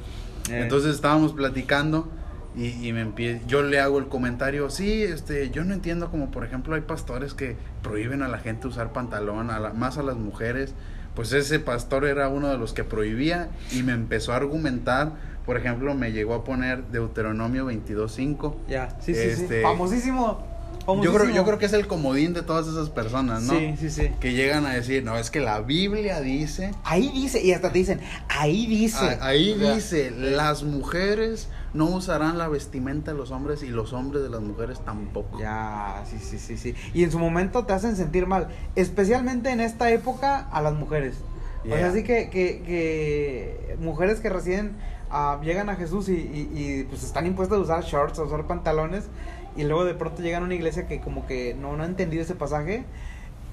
Eh. 0.50 0.62
Entonces 0.62 0.94
estábamos 0.94 1.32
platicando 1.32 2.08
y, 2.56 2.66
y 2.86 2.92
me 2.92 3.06
empie- 3.06 3.40
yo 3.46 3.62
le 3.62 3.78
hago 3.80 3.98
el 3.98 4.08
comentario, 4.08 4.70
sí, 4.70 5.02
este, 5.02 5.50
yo 5.50 5.64
no 5.64 5.72
entiendo 5.74 6.10
como 6.10 6.30
por 6.30 6.44
ejemplo 6.44 6.74
hay 6.74 6.80
pastores 6.80 7.32
que 7.34 7.56
prohíben 7.82 8.22
a 8.22 8.28
la 8.28 8.38
gente 8.38 8.66
usar 8.66 8.92
pantalón, 8.92 9.50
a 9.50 9.60
la- 9.60 9.72
más 9.72 9.98
a 9.98 10.02
las 10.02 10.16
mujeres. 10.16 10.74
Pues 11.14 11.32
ese 11.32 11.58
pastor 11.58 12.04
era 12.06 12.28
uno 12.28 12.48
de 12.48 12.56
los 12.58 12.72
que 12.72 12.84
prohibía 12.84 13.48
y 13.72 13.82
me 13.82 13.92
empezó 13.92 14.32
a 14.32 14.36
argumentar, 14.36 15.12
por 15.44 15.56
ejemplo, 15.56 15.94
me 15.94 16.12
llegó 16.12 16.34
a 16.34 16.44
poner 16.44 16.84
Deuteronomio 16.92 17.66
22.5. 17.66 18.54
Ya, 18.68 18.96
sí, 19.00 19.14
sí, 19.14 19.20
sí. 19.34 19.42
Este- 19.42 19.62
Famosísimo. 19.62 20.46
Yo 20.80 20.86
famosísimo. 20.86 21.18
creo, 21.18 21.34
yo 21.36 21.44
creo 21.44 21.58
que 21.58 21.66
es 21.66 21.72
el 21.72 21.86
comodín 21.86 22.32
de 22.32 22.42
todas 22.42 22.66
esas 22.66 22.88
personas, 22.90 23.42
¿no? 23.42 23.52
Sí, 23.58 23.74
sí, 23.78 23.90
sí. 23.90 24.10
Que 24.18 24.32
llegan 24.32 24.66
a 24.66 24.72
decir, 24.72 25.04
no, 25.04 25.16
es 25.18 25.30
que 25.30 25.40
la 25.40 25.60
Biblia 25.60 26.20
dice, 26.20 26.72
Ahí 26.84 27.10
dice, 27.12 27.42
y 27.44 27.52
hasta 27.52 27.70
te 27.70 27.78
dicen, 27.78 28.00
ahí 28.28 28.66
dice. 28.66 28.96
a- 29.20 29.26
ahí 29.26 29.52
O 29.52 29.58
sea, 29.58 29.74
dice, 29.74 30.10
las 30.10 30.62
mujeres 30.62 31.48
no 31.72 31.86
usarán 31.86 32.38
la 32.38 32.48
vestimenta 32.48 33.12
de 33.12 33.18
los 33.18 33.30
hombres 33.30 33.62
y 33.62 33.68
los 33.68 33.92
hombres 33.92 34.22
de 34.22 34.28
las 34.28 34.40
mujeres 34.40 34.80
tampoco. 34.84 35.38
Ya, 35.38 36.02
sí, 36.04 36.18
sí, 36.18 36.38
sí, 36.38 36.56
sí. 36.56 36.74
Y 36.94 37.04
en 37.04 37.10
su 37.10 37.18
momento 37.18 37.64
te 37.64 37.72
hacen 37.72 37.96
sentir 37.96 38.26
mal, 38.26 38.48
especialmente 38.74 39.50
en 39.50 39.60
esta 39.60 39.90
época 39.90 40.48
a 40.50 40.60
las 40.60 40.74
mujeres. 40.74 41.16
O 41.64 41.68
sea, 41.68 41.88
así 41.88 42.02
que, 42.02 42.30
que, 42.30 42.62
que 42.64 43.76
mujeres 43.80 44.20
que 44.20 44.30
recién 44.30 44.72
ah, 45.10 45.38
llegan 45.42 45.68
a 45.68 45.76
Jesús 45.76 46.08
y, 46.08 46.14
y, 46.14 46.50
y, 46.54 46.84
pues 46.84 47.02
están 47.02 47.26
impuestas 47.26 47.58
a 47.58 47.60
usar 47.60 47.84
shorts, 47.84 48.18
a 48.18 48.22
usar 48.22 48.46
pantalones, 48.46 49.08
y 49.56 49.64
luego 49.64 49.84
de 49.84 49.94
pronto 49.94 50.22
llegan 50.22 50.42
a 50.42 50.46
una 50.46 50.54
iglesia 50.54 50.88
que 50.88 51.00
como 51.00 51.26
que 51.26 51.54
no, 51.54 51.76
no 51.76 51.82
ha 51.82 51.86
entendido 51.86 52.22
ese 52.22 52.34
pasaje, 52.34 52.84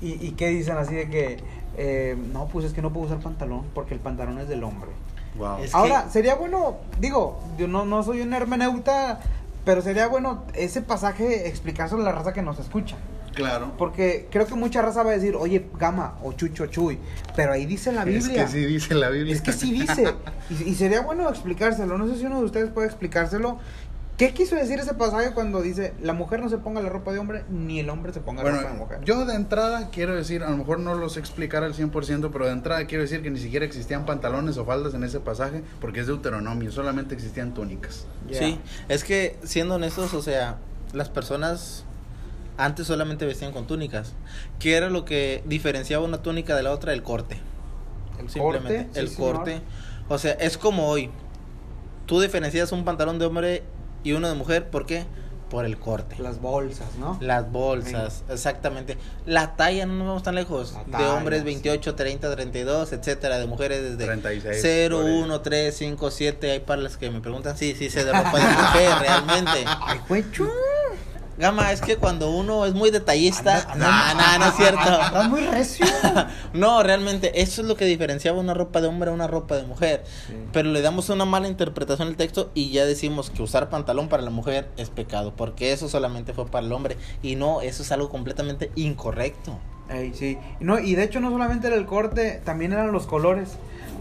y, 0.02 0.26
y 0.26 0.32
que 0.32 0.48
dicen 0.48 0.78
así 0.78 0.96
de 0.96 1.10
que, 1.10 1.38
eh, 1.76 2.16
no, 2.32 2.48
pues 2.48 2.66
es 2.66 2.74
que 2.74 2.82
no 2.82 2.94
puedo 2.94 3.08
usar 3.08 3.20
pantalón 3.20 3.66
porque 3.74 3.94
el 3.94 4.00
pantalón 4.00 4.40
es 4.40 4.48
del 4.48 4.64
hombre. 4.64 4.90
Wow. 5.38 5.64
Es- 5.64 5.74
Ahora, 5.76 6.10
sería 6.10 6.36
bueno, 6.36 6.78
digo, 7.00 7.40
yo 7.58 7.68
no, 7.68 7.86
no 7.86 8.04
soy 8.04 8.22
un 8.22 8.34
hermeneuta, 8.34 9.20
pero 9.66 9.82
sería 9.82 10.08
bueno 10.08 10.44
ese 10.54 10.82
pasaje 10.82 11.48
explicárselo 11.48 12.02
a 12.02 12.06
la 12.06 12.12
raza 12.12 12.34
que 12.34 12.42
nos 12.42 12.60
escucha. 12.60 12.96
Claro. 13.36 13.74
Porque 13.78 14.28
creo 14.32 14.48
que 14.48 14.56
mucha 14.56 14.82
raza 14.82 15.04
va 15.04 15.12
a 15.12 15.14
decir, 15.14 15.36
oye, 15.36 15.68
Gama 15.78 16.16
o 16.24 16.34
Chucho 16.34 16.66
Chuy, 16.66 16.98
pero 17.36 17.52
ahí 17.52 17.68
dice 17.68 17.92
la 17.92 18.04
Biblia. 18.04 18.44
Es 18.46 18.52
que 18.52 18.60
sí 18.60 18.66
dice 18.66 18.96
la 18.96 19.10
Biblia. 19.10 19.36
Es 19.36 19.42
que 19.44 19.54
sí 19.54 19.72
dice. 19.72 20.16
Y, 20.50 20.70
y 20.72 20.74
sería 20.74 21.02
bueno 21.02 21.30
explicárselo. 21.30 22.00
No 22.00 22.08
sé 22.08 22.18
si 22.18 22.26
uno 22.26 22.40
de 22.40 22.46
ustedes 22.46 22.72
puede 22.72 22.88
explicárselo. 22.88 23.60
¿Qué 24.18 24.34
quiso 24.34 24.56
decir 24.56 24.80
ese 24.80 24.96
pasaje 24.96 25.32
cuando 25.34 25.62
dice, 25.62 25.94
la 26.02 26.14
mujer 26.14 26.40
no 26.40 26.50
se 26.50 26.58
ponga 26.58 26.82
la 26.82 26.90
ropa 26.90 27.14
de 27.14 27.20
hombre, 27.20 27.44
ni 27.50 27.80
el 27.80 27.90
hombre 27.92 28.12
se 28.14 28.20
ponga 28.20 28.44
la 28.44 28.50
ropa 28.50 28.72
de 28.72 28.78
mujer? 28.78 29.00
yo 29.04 29.26
de 29.26 29.36
entrada 29.36 29.90
quiero 29.92 30.16
decir, 30.16 30.42
a 30.44 30.50
lo 30.50 30.58
mejor 30.58 30.80
no 30.80 30.96
lo 30.96 31.08
sé 31.10 31.20
explicar 31.20 31.64
al 31.64 31.76
100%, 31.76 32.32
pero 32.34 32.46
de 32.48 32.52
entrada 32.52 32.86
quiero 32.88 33.04
decir 33.04 33.22
que 33.22 33.30
ni 33.30 33.40
siquiera 33.40 33.64
existían 33.64 34.08
pantalones 34.08 34.58
o 34.58 34.66
faldas 34.66 34.96
en 34.96 35.04
ese 35.04 35.20
pasaje, 35.20 35.64
porque 35.80 36.00
es 36.00 36.08
Deuteronomio, 36.08 36.72
solamente 36.72 37.14
existían 37.14 37.54
túnicas. 37.54 38.08
Sí, 38.32 38.60
es 38.90 39.04
que 39.04 39.38
siendo 39.44 39.76
honestos, 39.76 40.12
o 40.16 40.22
sea, 40.24 40.58
las 40.94 41.10
personas 41.10 41.86
antes 42.58 42.88
solamente 42.88 43.26
vestían 43.28 43.52
con 43.52 43.68
túnicas, 43.68 44.14
que 44.58 44.76
era 44.76 44.90
lo 44.90 45.06
que 45.06 45.44
diferenciaba 45.46 46.04
una 46.04 46.24
túnica 46.24 46.56
de 46.56 46.64
la 46.64 46.72
otra, 46.72 46.92
el 46.94 47.04
corte. 47.04 47.38
El 48.20 48.30
Simplemente, 48.32 48.86
corte. 48.86 49.00
el 49.00 49.10
sí, 49.10 49.16
señor. 49.16 49.36
corte. 49.36 49.62
O 50.10 50.18
sea, 50.18 50.32
es 50.32 50.58
como 50.58 50.88
hoy. 50.90 51.12
Tú 52.08 52.20
diferencias 52.20 52.72
un 52.72 52.84
pantalón 52.84 53.20
de 53.20 53.26
hombre 53.26 53.64
y 54.04 54.14
uno 54.14 54.28
de 54.30 54.36
mujer, 54.36 54.70
¿por 54.70 54.86
qué? 54.86 55.06
Por 55.50 55.64
el 55.66 55.78
corte. 55.78 56.18
Las 56.20 56.42
bolsas, 56.42 56.96
¿no? 57.00 57.18
Las 57.22 57.50
bolsas, 57.50 58.24
exactamente. 58.30 58.98
La 59.26 59.56
talla, 59.56 59.86
no 59.86 59.94
nos 59.94 60.08
vamos 60.08 60.24
tan 60.24 60.36
lejos. 60.36 60.76
De 60.88 61.06
hombres 61.06 61.40
sí. 61.40 61.46
28, 61.46 61.96
30, 61.96 62.36
32, 62.36 62.92
etcétera. 62.92 63.40
De 63.40 63.48
mujeres 63.48 63.82
desde 63.82 64.06
36, 64.06 64.58
0, 64.62 64.98
por 64.98 65.06
ahí. 65.06 65.22
1, 65.22 65.42
3, 65.42 65.78
5, 65.78 66.12
7. 66.12 66.52
Hay 66.52 66.60
para 66.60 66.82
las 66.82 66.98
que 66.98 67.10
me 67.10 67.22
preguntan, 67.22 67.58
sí, 67.58 67.76
sí, 67.78 67.90
sé 67.90 68.04
de 68.04 68.12
ropa 68.14 68.38
de 68.38 68.46
mujer, 68.46 68.92
realmente. 69.00 69.66
Ay, 69.66 70.02
güey. 70.10 70.26
Gama, 71.38 71.72
es 71.72 71.82
que 71.82 71.98
cuando 71.98 72.32
uno 72.32 72.66
es 72.66 72.74
muy 72.74 72.90
detallista. 72.90 73.72
Anda- 73.72 74.14
No, 74.16 74.22
no, 74.22 74.40
no 74.40 74.46
es 74.52 74.56
cierto. 74.56 74.80
Estás 75.02 75.30
muy 75.30 75.42
recio. 75.42 75.86
No, 76.54 76.82
realmente, 76.82 77.42
eso 77.42 77.62
es 77.62 77.68
lo 77.68 77.76
que 77.76 77.86
diferenciaba 77.86 78.40
una 78.40 78.54
ropa 78.56 78.82
de 78.82 78.88
hombre 78.88 79.12
a 79.12 79.14
una 79.14 79.28
ropa 79.28 79.56
de 79.56 79.64
mujer. 79.64 80.04
Sí. 80.28 80.34
Pero 80.52 80.70
le 80.72 80.82
damos 80.82 81.10
una 81.10 81.26
mala 81.26 81.48
interpretación 81.48 82.08
al 82.08 82.16
texto 82.16 82.50
y 82.56 82.72
ya 82.72 82.86
decimos 82.86 83.30
que 83.30 83.44
usar 83.44 83.70
pantalón 83.70 84.10
para 84.10 84.24
la 84.24 84.30
mujer 84.32 84.68
es 84.78 84.90
pecado, 84.90 85.34
porque 85.36 85.72
eso 85.74 85.88
solamente 85.90 86.34
fue 86.34 86.48
para 86.48 86.66
el 86.66 86.72
hombre. 86.72 86.98
Y 87.22 87.36
no, 87.36 87.62
eso 87.62 87.84
es 87.84 87.92
algo 87.92 88.10
completamente 88.10 88.72
incorrecto. 88.76 89.60
Ey, 89.90 90.14
sí. 90.14 90.38
No, 90.60 90.80
y 90.80 90.96
de 90.96 91.04
hecho 91.04 91.20
no 91.20 91.30
solamente 91.30 91.68
era 91.68 91.76
el 91.76 91.86
corte, 91.86 92.42
también 92.44 92.74
eran 92.74 92.92
los 92.92 93.06
colores. 93.06 93.52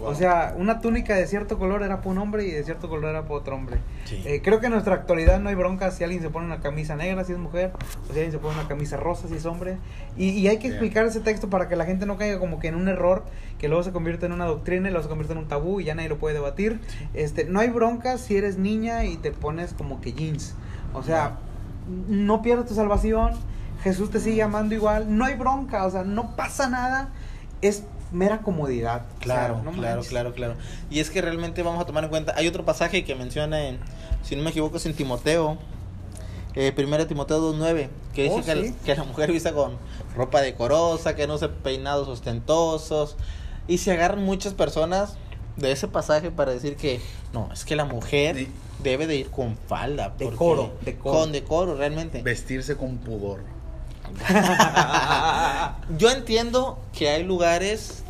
O 0.03 0.15
sea, 0.15 0.55
una 0.57 0.81
túnica 0.81 1.15
de 1.15 1.27
cierto 1.27 1.59
color 1.59 1.83
era 1.83 1.99
para 1.99 2.11
un 2.11 2.19
hombre 2.19 2.47
y 2.47 2.51
de 2.51 2.65
cierto 2.65 2.89
color 2.89 3.11
era 3.11 3.23
para 3.23 3.35
otro 3.35 3.57
hombre. 3.57 3.79
Sí. 4.05 4.23
Eh, 4.25 4.41
creo 4.43 4.61
que 4.61 4.67
en 4.67 4.73
nuestra 4.73 4.95
actualidad 4.95 5.41
no 5.41 5.49
hay 5.49 5.55
bronca 5.55 5.91
si 5.91 6.05
alguien 6.05 6.23
se 6.23 6.31
pone 6.31 6.47
una 6.47 6.61
camisa 6.61 6.97
negra 6.97 7.25
si 7.25 7.33
es 7.33 7.39
mujer, 7.39 7.73
o 8.05 8.13
si 8.13 8.19
alguien 8.19 8.33
se 8.33 8.39
pone 8.39 8.59
una 8.59 8.69
camisa 8.69 8.97
rosa 8.97 9.29
si 9.29 9.35
es 9.35 9.47
hombre. 9.47 9.79
Y, 10.17 10.31
y 10.31 10.49
hay 10.49 10.59
que 10.59 10.69
explicar 10.69 11.07
ese 11.07 11.21
texto 11.21 11.51
para 11.51 11.69
que 11.69 11.77
la 11.77 11.85
gente 11.85 12.07
no 12.07 12.17
caiga 12.17 12.39
como 12.39 12.59
que 12.59 12.69
en 12.69 12.75
un 12.75 12.89
error 12.89 13.25
que 13.59 13.69
luego 13.69 13.83
se 13.83 13.93
convierte 13.93 14.27
en 14.27 14.33
una 14.33 14.45
doctrina 14.45 14.89
y 14.89 14.91
luego 14.91 15.03
se 15.03 15.09
convierte 15.09 15.33
en 15.33 15.39
un 15.39 15.49
tabú 15.49 15.81
y 15.81 15.85
ya 15.85 15.95
nadie 15.95 16.09
lo 16.09 16.19
puede 16.19 16.35
debatir. 16.35 16.81
Este, 17.15 17.45
no 17.45 17.61
hay 17.61 17.69
bronca 17.71 18.19
si 18.19 18.37
eres 18.37 18.59
niña 18.59 19.05
y 19.05 19.17
te 19.17 19.33
pones 19.33 19.73
como 19.73 20.01
que 20.01 20.13
jeans. 20.13 20.55
O 20.95 21.03
sea, 21.03 21.39
no 22.09 22.43
pierdas 22.43 22.67
tu 22.67 22.75
salvación. 22.75 23.33
Jesús 23.83 24.11
te 24.11 24.21
sigue 24.21 24.43
amando 24.43 24.75
igual. 24.75 25.17
No 25.17 25.25
hay 25.25 25.35
bronca, 25.35 25.87
o 25.87 25.91
sea, 25.91 26.05
no 26.05 26.37
pasa 26.37 26.69
nada. 26.69 27.11
Es 27.63 27.85
mera 28.13 28.39
comodidad. 28.43 29.03
O 29.07 29.09
sea, 29.11 29.19
Claro, 29.21 29.55
no 29.63 29.73
claro, 29.73 29.97
manches. 29.97 30.09
claro, 30.09 30.33
claro. 30.35 30.55
Y 30.91 31.01
es 31.01 31.11
que 31.11 31.21
realmente 31.23 31.63
vamos 31.63 31.81
a 31.83 31.87
tomar 31.87 32.05
en 32.05 32.11
cuenta, 32.11 32.35
hay 32.37 32.47
otro 32.49 32.65
pasaje 32.65 33.05
que 33.05 33.15
menciona 33.15 33.67
en, 33.67 33.79
si 34.23 34.37
no 34.37 34.43
me 34.43 34.51
equivoco, 34.51 34.77
es 34.77 34.87
en 34.87 34.95
Timoteo, 34.95 35.59
eh, 36.55 36.73
1 36.77 37.07
Timoteo 37.07 37.53
2.9, 37.55 37.89
que 38.15 38.23
dice 38.25 38.35
Oh, 38.41 38.43
que, 38.45 38.69
sí. 38.69 38.75
que 38.85 38.95
la 38.95 39.05
mujer 39.05 39.31
vista 39.33 39.53
con 39.53 39.77
ropa 40.17 40.41
decorosa, 40.41 41.15
que 41.15 41.27
no 41.27 41.35
use 41.35 41.49
peinados 41.49 42.09
ostentosos, 42.09 43.17
y 43.69 43.79
se 43.79 43.93
agarran 43.93 44.25
muchas 44.25 44.55
personas 44.55 45.17
de 45.57 45.73
ese 45.73 45.89
pasaje 45.89 46.31
para 46.31 46.53
decir 46.53 46.77
que 46.77 47.01
no, 47.33 47.51
es 47.53 47.65
que 47.65 47.77
la 47.77 47.85
mujer 47.85 48.37
Sí. 48.37 48.49
debe 48.83 49.07
de 49.07 49.17
ir 49.17 49.31
con 49.31 49.57
falda. 49.57 50.15
Decoro, 50.19 50.75
decoro. 50.83 51.19
Con 51.19 51.33
decoro, 51.33 51.75
realmente. 51.77 52.23
Vestirse 52.23 52.77
con 52.77 52.99
pudor. 52.99 53.41
Yo 55.99 56.11
entiendo 56.11 56.79
que 56.97 57.09
hay 57.11 57.25
lugares 57.25 58.03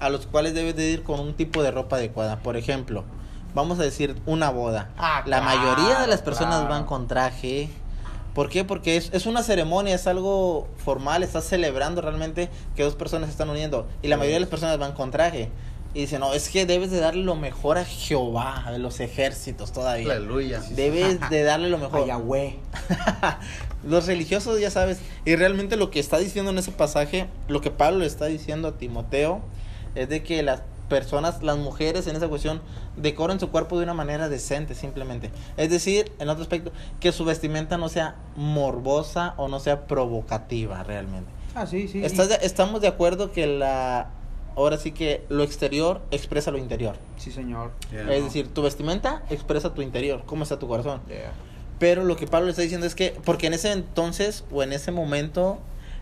a 0.00 0.08
los 0.08 0.26
cuales 0.26 0.54
debes 0.54 0.76
de 0.76 0.90
ir 0.90 1.02
con 1.02 1.20
un 1.20 1.34
tipo 1.34 1.62
de 1.62 1.70
ropa 1.70 1.96
adecuada. 1.96 2.36
Por 2.38 2.56
ejemplo, 2.56 3.04
vamos 3.54 3.78
a 3.78 3.82
decir 3.82 4.16
una 4.26 4.50
boda. 4.50 4.90
Ah, 4.96 5.22
La 5.26 5.40
claro, 5.40 5.44
mayoría 5.44 6.00
de 6.00 6.06
las 6.06 6.22
personas 6.22 6.56
claro. 6.60 6.70
van 6.70 6.84
con 6.84 7.06
traje. 7.06 7.68
¿Por 8.34 8.48
qué? 8.48 8.64
Porque 8.64 8.96
es, 8.96 9.10
es 9.12 9.26
una 9.26 9.42
ceremonia, 9.42 9.94
es 9.94 10.06
algo 10.06 10.68
formal, 10.84 11.22
estás 11.22 11.44
celebrando 11.44 12.00
realmente 12.00 12.48
que 12.76 12.84
dos 12.84 12.94
personas 12.94 13.26
se 13.26 13.32
están 13.32 13.50
uniendo. 13.50 13.88
Y 14.02 14.08
la 14.08 14.16
mayoría 14.16 14.36
de 14.36 14.40
las 14.40 14.48
personas 14.48 14.78
van 14.78 14.92
con 14.92 15.10
traje. 15.10 15.50
Y 15.92 16.02
dicen, 16.02 16.20
no, 16.20 16.32
es 16.34 16.48
que 16.48 16.66
debes 16.66 16.90
de 16.92 17.00
darle 17.00 17.24
lo 17.24 17.34
mejor 17.34 17.76
a 17.78 17.84
Jehová, 17.84 18.64
a 18.66 18.78
los 18.78 19.00
ejércitos 19.00 19.72
todavía. 19.72 20.12
Aleluya. 20.12 20.60
Debes 20.70 21.18
de 21.30 21.42
darle 21.42 21.68
lo 21.68 21.78
mejor. 21.78 22.02
A 22.02 22.06
Yahweh. 22.06 22.58
Los 23.88 24.06
religiosos, 24.06 24.60
ya 24.60 24.70
sabes, 24.70 24.98
y 25.24 25.36
realmente 25.36 25.76
lo 25.76 25.90
que 25.90 26.00
está 26.00 26.18
diciendo 26.18 26.50
en 26.50 26.58
ese 26.58 26.70
pasaje, 26.70 27.28
lo 27.48 27.62
que 27.62 27.70
Pablo 27.70 28.00
le 28.00 28.06
está 28.06 28.26
diciendo 28.26 28.68
a 28.68 28.72
Timoteo, 28.76 29.40
es 29.94 30.06
de 30.10 30.22
que 30.22 30.42
las 30.42 30.62
personas, 30.90 31.42
las 31.42 31.56
mujeres 31.56 32.06
en 32.06 32.14
esa 32.14 32.28
cuestión, 32.28 32.60
decoren 32.98 33.40
su 33.40 33.48
cuerpo 33.48 33.78
de 33.78 33.84
una 33.84 33.94
manera 33.94 34.28
decente, 34.28 34.74
simplemente. 34.74 35.30
Es 35.56 35.70
decir, 35.70 36.12
en 36.18 36.28
otro 36.28 36.42
aspecto, 36.42 36.72
que 37.00 37.10
su 37.10 37.24
vestimenta 37.24 37.78
no 37.78 37.88
sea 37.88 38.16
morbosa 38.36 39.32
o 39.38 39.48
no 39.48 39.60
sea 39.60 39.86
provocativa, 39.86 40.82
realmente. 40.82 41.30
Ah, 41.54 41.66
sí, 41.66 41.88
sí. 41.88 42.04
¿Estás 42.04 42.28
de- 42.28 42.38
estamos 42.42 42.82
de 42.82 42.88
acuerdo 42.88 43.32
que 43.32 43.46
la... 43.46 44.10
Ahora 44.56 44.76
sí 44.76 44.92
que 44.92 45.24
lo 45.28 45.42
exterior 45.42 46.00
expresa 46.10 46.50
lo 46.50 46.58
interior. 46.58 46.96
Sí, 47.16 47.30
señor. 47.30 47.72
Yeah. 47.90 48.14
Es 48.14 48.24
decir, 48.24 48.52
tu 48.52 48.62
vestimenta 48.62 49.22
expresa 49.30 49.74
tu 49.74 49.82
interior, 49.82 50.22
cómo 50.26 50.42
está 50.42 50.58
tu 50.58 50.68
corazón. 50.68 51.00
Yeah. 51.08 51.32
Pero 51.78 52.04
lo 52.04 52.16
que 52.16 52.26
Pablo 52.26 52.46
le 52.46 52.50
está 52.50 52.62
diciendo 52.62 52.86
es 52.86 52.94
que, 52.94 53.16
porque 53.24 53.46
en 53.46 53.54
ese 53.54 53.72
entonces 53.72 54.44
o 54.50 54.62
en 54.62 54.72
ese 54.72 54.92
momento, 54.92 55.58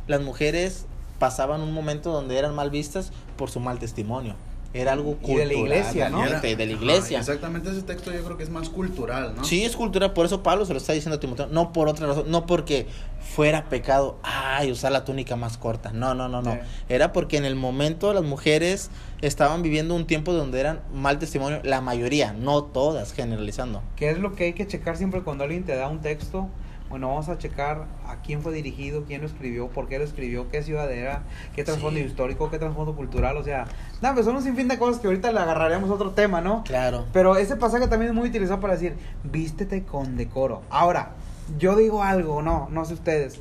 las 0.07 0.21
mujeres 0.21 0.87
pasaban 1.19 1.61
un 1.61 1.73
momento 1.73 2.13
donde 2.13 2.37
eran 2.39 2.55
mal 2.55 2.71
vistas 2.71 3.13
por 3.37 3.51
su 3.51 3.61
mal 3.61 3.79
testimonio. 3.79 4.35
Era 4.75 4.93
algo 4.93 5.17
Y 5.23 5.35
de 5.35 5.47
la 5.47 5.53
cultural, 5.55 5.79
iglesia, 5.79 6.11
¿no? 6.11 6.19
realmente, 6.21 6.55
de 6.57 6.67
la 6.67 6.73
Ajá, 6.75 6.83
iglesia. 6.83 7.19
exactamente 7.21 7.71
ese 7.71 7.83
texto 7.83 8.13
yo 8.13 8.23
creo 8.23 8.37
que 8.37 8.43
es 8.43 8.51
más 8.51 8.69
cultural, 8.69 9.35
¿no? 9.35 9.43
Sí, 9.45 9.65
es 9.65 9.75
cultura, 9.75 10.13
por 10.13 10.27
eso 10.27 10.43
Pablo 10.43 10.67
se 10.67 10.75
lo 10.75 10.79
está 10.79 10.93
diciendo 10.93 11.17
a 11.17 11.21
Timoteo, 11.21 11.47
no 11.47 11.73
por 11.73 11.89
otra 11.89 12.07
razón, 12.07 12.31
no 12.31 12.45
porque 12.45 12.87
fuera 13.21 13.69
pecado, 13.71 14.19
ay, 14.23 14.71
usar 14.71 14.93
la 14.93 15.05
túnica 15.07 15.37
más 15.37 15.57
corta, 15.57 15.91
no, 15.93 16.15
no, 16.15 16.29
no, 16.29 16.43
no, 16.43 16.53
Sí. 16.53 16.59
era 16.91 17.13
porque 17.13 17.39
en 17.39 17.47
el 17.47 17.55
momento 17.55 18.13
las 18.13 18.25
mujeres 18.25 18.91
estaban 19.23 19.63
viviendo 19.63 19.95
un 19.95 20.07
tiempo 20.07 20.35
donde 20.35 20.61
eran 20.61 20.81
mal 20.93 21.19
testimonio, 21.19 21.61
la 21.65 21.81
mayoría, 21.81 22.35
no 22.35 22.63
todas, 22.65 23.15
generalizando. 23.15 23.83
¿Qué 23.97 24.11
es 24.11 24.19
lo 24.19 24.35
que 24.35 24.45
hay 24.45 24.53
que 24.53 24.67
checar 24.67 24.99
siempre 24.99 25.23
cuando 25.23 25.45
alguien 25.45 25.65
te 25.65 25.75
da 25.77 25.89
un 25.89 26.01
texto? 26.01 26.49
Bueno, 26.91 27.09
vamos 27.09 27.29
a 27.29 27.37
checar 27.37 27.85
a 28.07 28.17
quién 28.23 28.41
fue 28.41 28.53
dirigido, 28.53 29.05
quién 29.05 29.21
lo 29.21 29.27
escribió, 29.27 29.69
por 29.69 29.89
qué 29.89 29.99
lo 29.99 30.05
escribió, 30.05 30.49
qué 30.49 30.63
ciudad 30.63 30.91
era, 30.91 31.23
qué 31.55 31.63
trasfondo 31.63 32.01
Sí. 32.01 32.07
histórico, 32.07 32.51
qué 32.51 32.59
trasfondo 32.59 32.97
cultural, 32.97 33.37
o 33.37 33.45
sea, 33.45 33.67
nada, 34.01 34.15
pues 34.15 34.25
son 34.25 34.37
un 34.37 34.43
sinfín 34.43 34.69
de 34.69 34.79
cosas 34.79 34.99
que 35.01 35.07
ahorita 35.07 35.31
le 35.33 35.39
agarraremos 35.39 35.91
a 35.91 35.95
otro 35.95 36.13
tema, 36.13 36.41
¿no? 36.41 36.65
Claro. 36.65 37.05
Pero 37.13 37.37
ese 37.37 37.57
pasaje 37.57 37.89
también 37.89 38.11
es 38.13 38.17
muy 38.17 38.29
utilizado 38.31 38.59
para 38.61 38.73
decir, 38.73 38.95
vístete 39.23 39.83
con 39.85 40.17
decoro. 40.17 40.63
Ahora, 40.71 41.11
yo 41.59 41.77
digo 41.77 42.03
algo, 42.03 42.41
no, 42.41 42.69
no 42.71 42.85
sé 42.87 42.95
ustedes, 42.95 43.39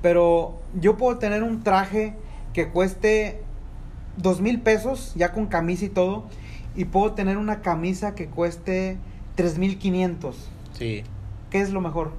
pero 0.00 0.58
yo 0.80 0.96
puedo 0.96 1.18
tener 1.18 1.42
un 1.42 1.62
traje 1.62 2.14
que 2.54 2.68
cueste 2.68 3.42
dos 4.16 4.40
mil 4.40 4.62
pesos, 4.62 5.12
ya 5.16 5.32
con 5.32 5.46
camisa 5.46 5.84
y 5.84 5.90
todo, 5.90 6.24
y 6.74 6.86
puedo 6.86 7.12
tener 7.12 7.36
una 7.36 7.60
camisa 7.60 8.14
que 8.14 8.26
cueste 8.28 8.96
tres 9.34 9.58
mil 9.58 9.78
quinientos. 9.78 10.48
Sí. 10.72 11.04
¿Qué 11.50 11.60
es 11.60 11.70
lo 11.70 11.80
mejor? 11.82 12.12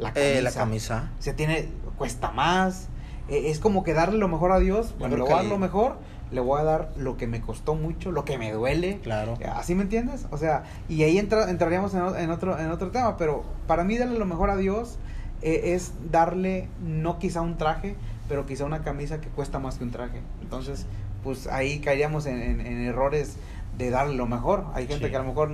La 0.00 0.12
Eh, 0.14 0.40
la 0.42 0.50
camisa. 0.52 1.10
Se 1.18 1.32
tiene, 1.32 1.68
cuesta 1.98 2.30
más. 2.32 2.88
Eh, 3.28 3.50
es 3.50 3.58
como 3.60 3.84
que 3.84 3.92
darle 3.94 4.18
lo 4.18 4.28
mejor 4.28 4.50
a 4.52 4.58
Dios. 4.58 4.94
Bueno, 4.98 5.16
le 5.16 5.22
voy 5.22 5.32
a 5.32 5.36
dar 5.36 5.44
lo 5.44 5.58
mejor, 5.58 5.98
le 6.32 6.40
voy 6.40 6.60
a 6.60 6.64
dar 6.64 6.92
lo 6.96 7.16
que 7.16 7.26
me 7.26 7.40
costó 7.40 7.74
mucho, 7.74 8.10
lo 8.10 8.24
que 8.24 8.38
me 8.38 8.50
duele. 8.52 8.98
Claro. 9.02 9.38
¿Así 9.54 9.74
me 9.74 9.82
entiendes? 9.82 10.26
O 10.30 10.36
sea, 10.38 10.64
y 10.88 11.02
ahí 11.04 11.18
entra, 11.18 11.48
entraríamos 11.50 11.94
en, 11.94 12.02
en 12.16 12.30
otro, 12.30 12.58
en 12.58 12.70
otro 12.70 12.90
tema, 12.90 13.16
pero 13.16 13.44
para 13.66 13.84
mí 13.84 13.96
darle 13.98 14.18
lo 14.18 14.26
mejor 14.26 14.50
a 14.50 14.56
Dios 14.56 14.96
eh, 15.42 15.74
es 15.74 15.92
darle 16.10 16.68
no 16.84 17.18
quizá 17.18 17.40
un 17.42 17.56
traje, 17.56 17.94
pero 18.28 18.46
quizá 18.46 18.64
una 18.64 18.82
camisa 18.82 19.20
que 19.20 19.28
cuesta 19.28 19.58
más 19.58 19.76
que 19.78 19.84
un 19.84 19.90
traje. 19.90 20.22
Entonces, 20.42 20.86
pues 21.22 21.46
ahí 21.46 21.80
caeríamos 21.80 22.26
en, 22.26 22.40
en- 22.40 22.60
en 22.60 22.80
errores 22.86 23.36
de 23.78 23.90
darle 23.90 24.14
lo 24.16 24.26
mejor. 24.26 24.64
Hay 24.74 24.86
gente 24.86 25.04
Sí. 25.06 25.10
que 25.10 25.16
a 25.16 25.20
lo 25.20 25.26
mejor 25.28 25.50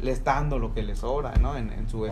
le 0.00 0.10
está 0.10 0.34
dando 0.34 0.58
lo 0.58 0.74
que 0.74 0.82
le 0.82 0.94
sobra, 0.94 1.32
¿no? 1.40 1.56
En, 1.56 1.70
en 1.72 1.88
su 1.88 1.98
Wow. 1.98 2.10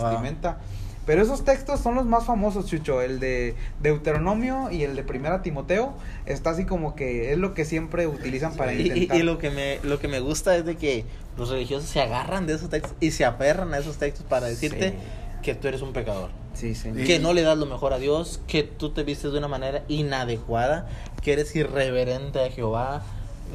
Pero 1.07 1.23
esos 1.23 1.45
textos 1.45 1.81
son 1.81 1.95
los 1.97 2.07
más 2.07 2.25
famosos, 2.25 2.67
Chucho. 2.67 3.03
El 3.03 3.21
de 3.21 3.55
Deuteronomio 3.83 4.71
y 4.71 4.85
el 4.85 4.97
de 4.97 5.03
Primera 5.03 5.43
Timoteo. 5.43 5.95
Está 6.27 6.51
así 6.51 6.65
como 6.65 6.95
que 6.97 7.33
es 7.33 7.39
lo 7.39 7.53
que 7.55 7.65
siempre 7.65 8.07
utilizan 8.07 8.55
para 8.57 8.73
Y, 8.73 8.77
y- 8.83 8.87
intentar. 8.89 9.17
y 9.19 9.23
lo 9.23 9.39
que 9.39 9.51
me 9.51 9.79
lo 9.83 9.99
que 9.99 10.09
me 10.09 10.21
gusta 10.21 10.57
es 10.57 10.65
de 10.65 10.77
que 10.77 11.05
los 11.37 11.51
religiosos 11.51 11.89
se 11.89 12.01
agarran 12.01 12.47
de 12.47 12.55
esos 12.55 12.71
textos 12.71 12.95
y 13.01 13.11
se 13.11 13.25
aferran 13.25 13.75
a 13.75 13.79
esos 13.79 13.99
textos 13.99 14.25
para 14.27 14.47
decirte 14.47 14.91
Sí. 14.91 14.97
que 15.43 15.55
tú 15.55 15.69
eres 15.69 15.83
un 15.83 15.93
pecador. 15.93 16.31
Sí, 16.55 16.73
Que 17.05 17.19
no 17.19 17.33
le 17.35 17.43
das 17.43 17.59
lo 17.59 17.67
mejor 17.67 17.93
a 17.93 17.99
Dios, 17.99 18.41
que 18.47 18.63
tú 18.63 18.91
te 18.91 19.03
vistes 19.03 19.33
de 19.33 19.39
una 19.39 19.49
manera 19.49 19.83
inadecuada, 19.89 20.89
que 21.21 21.33
eres 21.33 21.55
irreverente 21.57 22.41
a 22.45 22.49
Jehová. 22.51 23.03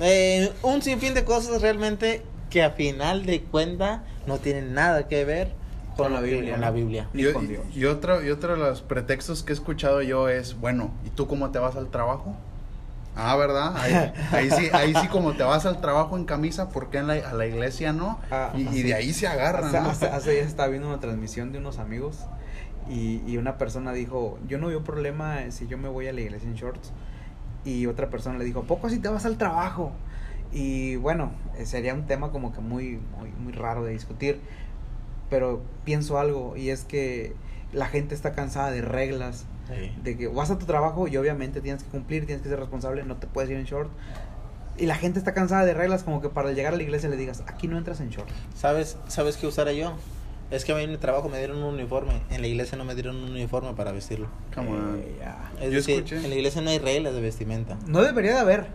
Eh, 0.01 0.51
un 0.63 0.81
sinfín 0.81 1.13
de 1.13 1.23
cosas 1.23 1.61
realmente 1.61 2.21
que 2.49 2.61
a 2.61 2.71
final 2.71 3.25
de 3.25 3.41
cuenta 3.41 4.03
no 4.27 4.37
tienen 4.37 4.73
nada 4.73 5.07
que 5.07 5.23
ver 5.23 5.53
con, 5.97 6.13
la 6.13 6.21
Biblia, 6.21 6.51
con 6.53 6.61
la 6.61 6.71
Biblia. 6.71 7.07
Ni 7.13 7.23
Y, 7.23 7.33
con 7.33 7.45
y- 7.45 7.47
Dios. 7.47 7.65
y 7.75 7.85
otro, 7.85 8.23
y 8.23 8.29
otro 8.29 8.53
de 8.53 8.57
los 8.59 8.81
pretextos 8.81 9.43
que 9.43 9.51
he 9.51 9.55
escuchado 9.55 10.01
yo 10.01 10.29
es, 10.29 10.59
bueno, 10.59 10.91
¿y 11.05 11.09
tú 11.09 11.27
cómo 11.27 11.49
te 11.51 11.59
vas 11.59 11.75
al 11.75 11.87
trabajo? 11.89 12.35
Ah, 13.15 13.35
¿verdad? 13.35 13.75
Ahí, 13.75 14.13
ahí 14.31 14.51
sí, 14.51 14.69
ahí 14.71 14.95
sí 14.95 15.07
como 15.07 15.33
te 15.33 15.43
vas 15.43 15.65
al 15.65 15.81
trabajo 15.81 16.15
en 16.17 16.25
camisa, 16.25 16.69
¿por 16.69 16.89
qué 16.89 16.99
en 16.99 17.07
la- 17.07 17.13
a 17.29 17.33
la 17.33 17.45
iglesia 17.47 17.91
no? 17.91 18.19
Ah, 18.31 18.53
y, 18.55 18.61
y 18.69 18.83
de 18.83 18.93
ahí 18.93 19.11
se 19.13 19.27
agarran, 19.27 19.65
Hace, 19.65 19.79
¿no? 19.81 19.89
hace- 19.89 20.07
hace 20.07 20.31
días 20.31 20.47
estaba 20.47 20.69
viendo 20.69 20.87
una 20.87 20.99
transmisión 20.99 21.51
de 21.51 21.57
unos 21.57 21.79
amigos 21.79 22.17
y, 22.89 23.21
y 23.27 23.37
una 23.37 23.57
persona 23.57 23.91
dijo, 23.93 24.39
yo 24.47 24.57
no 24.57 24.67
veo 24.67 24.83
problema 24.83 25.39
si 25.51 25.67
yo 25.67 25.77
me 25.77 25.89
voy 25.89 26.07
a 26.07 26.13
la 26.13 26.21
iglesia 26.21 26.47
en 26.49 26.55
shorts. 26.55 26.91
Y 27.65 27.87
otra 27.87 28.09
persona 28.09 28.37
le 28.37 28.45
dijo, 28.45 28.61
¿a 28.61 28.63
poco 28.63 28.87
así 28.87 28.99
te 28.99 29.09
vas 29.09 29.25
al 29.25 29.37
trabajo? 29.37 29.91
Y 30.51 30.95
bueno, 30.95 31.31
eh, 31.57 31.65
sería 31.65 31.93
un 31.93 32.07
tema 32.07 32.31
como 32.31 32.53
que 32.53 32.61
muy, 32.61 32.99
muy, 33.17 33.29
muy 33.31 33.51
raro 33.51 33.83
de 33.83 33.91
discutir. 33.91 34.39
Pero 35.29 35.61
pienso 35.85 36.17
algo 36.19 36.55
y 36.57 36.69
es 36.69 36.83
que 36.85 37.33
la 37.73 37.87
gente 37.87 38.15
está 38.15 38.33
cansada 38.33 38.71
de 38.71 38.81
reglas, 38.81 39.45
Sí. 39.67 39.91
de 40.03 40.17
que 40.17 40.27
vas 40.27 40.49
a 40.49 40.57
tu 40.57 40.65
trabajo 40.65 41.07
y 41.07 41.15
obviamente 41.17 41.61
tienes 41.61 41.83
que 41.83 41.89
cumplir, 41.89 42.25
tienes 42.25 42.41
que 42.41 42.49
ser 42.49 42.59
responsable, 42.59 43.03
no 43.03 43.17
te 43.17 43.27
puedes 43.27 43.51
ir 43.51 43.57
en 43.57 43.65
short. 43.65 43.91
Y 44.77 44.85
la 44.87 44.95
gente 44.95 45.19
está 45.19 45.33
cansada 45.33 45.65
de 45.65 45.73
reglas 45.73 46.03
como 46.03 46.21
que 46.21 46.29
para 46.29 46.51
llegar 46.53 46.73
a 46.73 46.77
la 46.77 46.83
iglesia 46.83 47.09
le 47.09 47.17
digas, 47.17 47.43
aquí 47.47 47.67
no 47.67 47.77
entras 47.77 47.99
en 47.99 48.09
short. 48.09 48.29
¿Sabes, 48.55 48.97
¿Sabes 49.07 49.37
qué 49.37 49.45
usara 49.45 49.71
yo? 49.73 49.93
Es 50.49 50.65
que 50.65 50.71
a 50.71 50.75
mí 50.75 50.81
en 50.83 50.89
mi 50.89 50.97
trabajo 50.97 51.29
me 51.29 51.37
dieron 51.37 51.57
un 51.57 51.75
uniforme. 51.75 52.23
En 52.31 52.41
la 52.41 52.47
iglesia 52.47 52.75
no 52.77 52.83
me 52.85 52.95
dieron 52.95 53.17
un 53.17 53.29
uniforme 53.29 53.73
para 53.73 53.91
vestirlo. 53.91 54.27
Come 54.55 54.69
on. 54.69 54.99
Eh, 54.99 55.15
ya. 55.19 55.51
Es 55.59 55.65
Yo 55.65 55.75
decir, 55.75 55.95
escuché. 55.97 56.15
en 56.23 56.29
la 56.31 56.35
iglesia 56.35 56.61
no 56.63 56.71
hay 56.71 56.79
reglas 56.79 57.13
de 57.13 57.21
vestimenta. 57.21 57.77
No 57.85 58.01
debería 58.01 58.31
de 58.33 58.39
haber. 58.39 58.67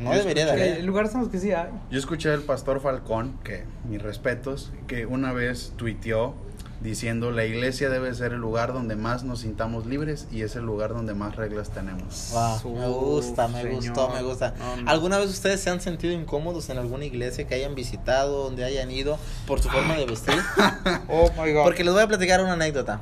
No 0.00 0.12
Yo 0.12 0.18
debería 0.20 0.46
de 0.46 0.52
escuché- 0.52 0.62
Hay 0.64 0.72
haber. 0.72 0.84
lugares 0.84 1.14
en 1.14 1.20
los 1.20 1.28
que 1.28 1.38
sí 1.38 1.52
hay. 1.52 1.68
Yo 1.90 1.98
escuché 1.98 2.30
al 2.32 2.40
pastor 2.42 2.80
Falcón, 2.80 3.38
que 3.44 3.64
mis 3.88 4.00
respetos, 4.02 4.72
que 4.86 5.06
una 5.06 5.32
vez 5.32 5.72
tuiteó 5.76 6.34
diciendo 6.80 7.30
la 7.30 7.44
iglesia 7.44 7.90
debe 7.90 8.14
ser 8.14 8.32
el 8.32 8.40
lugar 8.40 8.72
donde 8.72 8.96
más 8.96 9.22
nos 9.22 9.40
sintamos 9.40 9.84
libres 9.84 10.26
y 10.32 10.40
es 10.40 10.56
el 10.56 10.64
lugar 10.64 10.94
donde 10.94 11.12
más 11.12 11.36
reglas 11.36 11.68
tenemos. 11.68 12.30
Wow, 12.32 12.74
me 12.74 12.88
gusta, 12.88 13.48
me 13.48 13.60
Señor. 13.62 13.74
gustó, 13.76 14.08
me 14.08 14.22
gusta. 14.22 14.54
No, 14.58 14.76
no. 14.78 14.90
¿Alguna 14.90 15.18
vez 15.18 15.28
ustedes 15.28 15.60
se 15.60 15.68
han 15.68 15.82
sentido 15.82 16.14
incómodos 16.14 16.70
en 16.70 16.78
alguna 16.78 17.04
iglesia 17.04 17.46
que 17.46 17.54
hayan 17.54 17.74
visitado, 17.74 18.44
donde 18.44 18.64
hayan 18.64 18.90
ido 18.90 19.18
por 19.46 19.60
su 19.60 19.68
forma 19.68 19.94
de 19.96 20.06
vestir? 20.06 20.34
Oh 21.08 21.30
my 21.42 21.52
god. 21.52 21.64
Porque 21.64 21.84
les 21.84 21.92
voy 21.92 22.02
a 22.02 22.08
platicar 22.08 22.40
una 22.42 22.54
anécdota. 22.54 23.00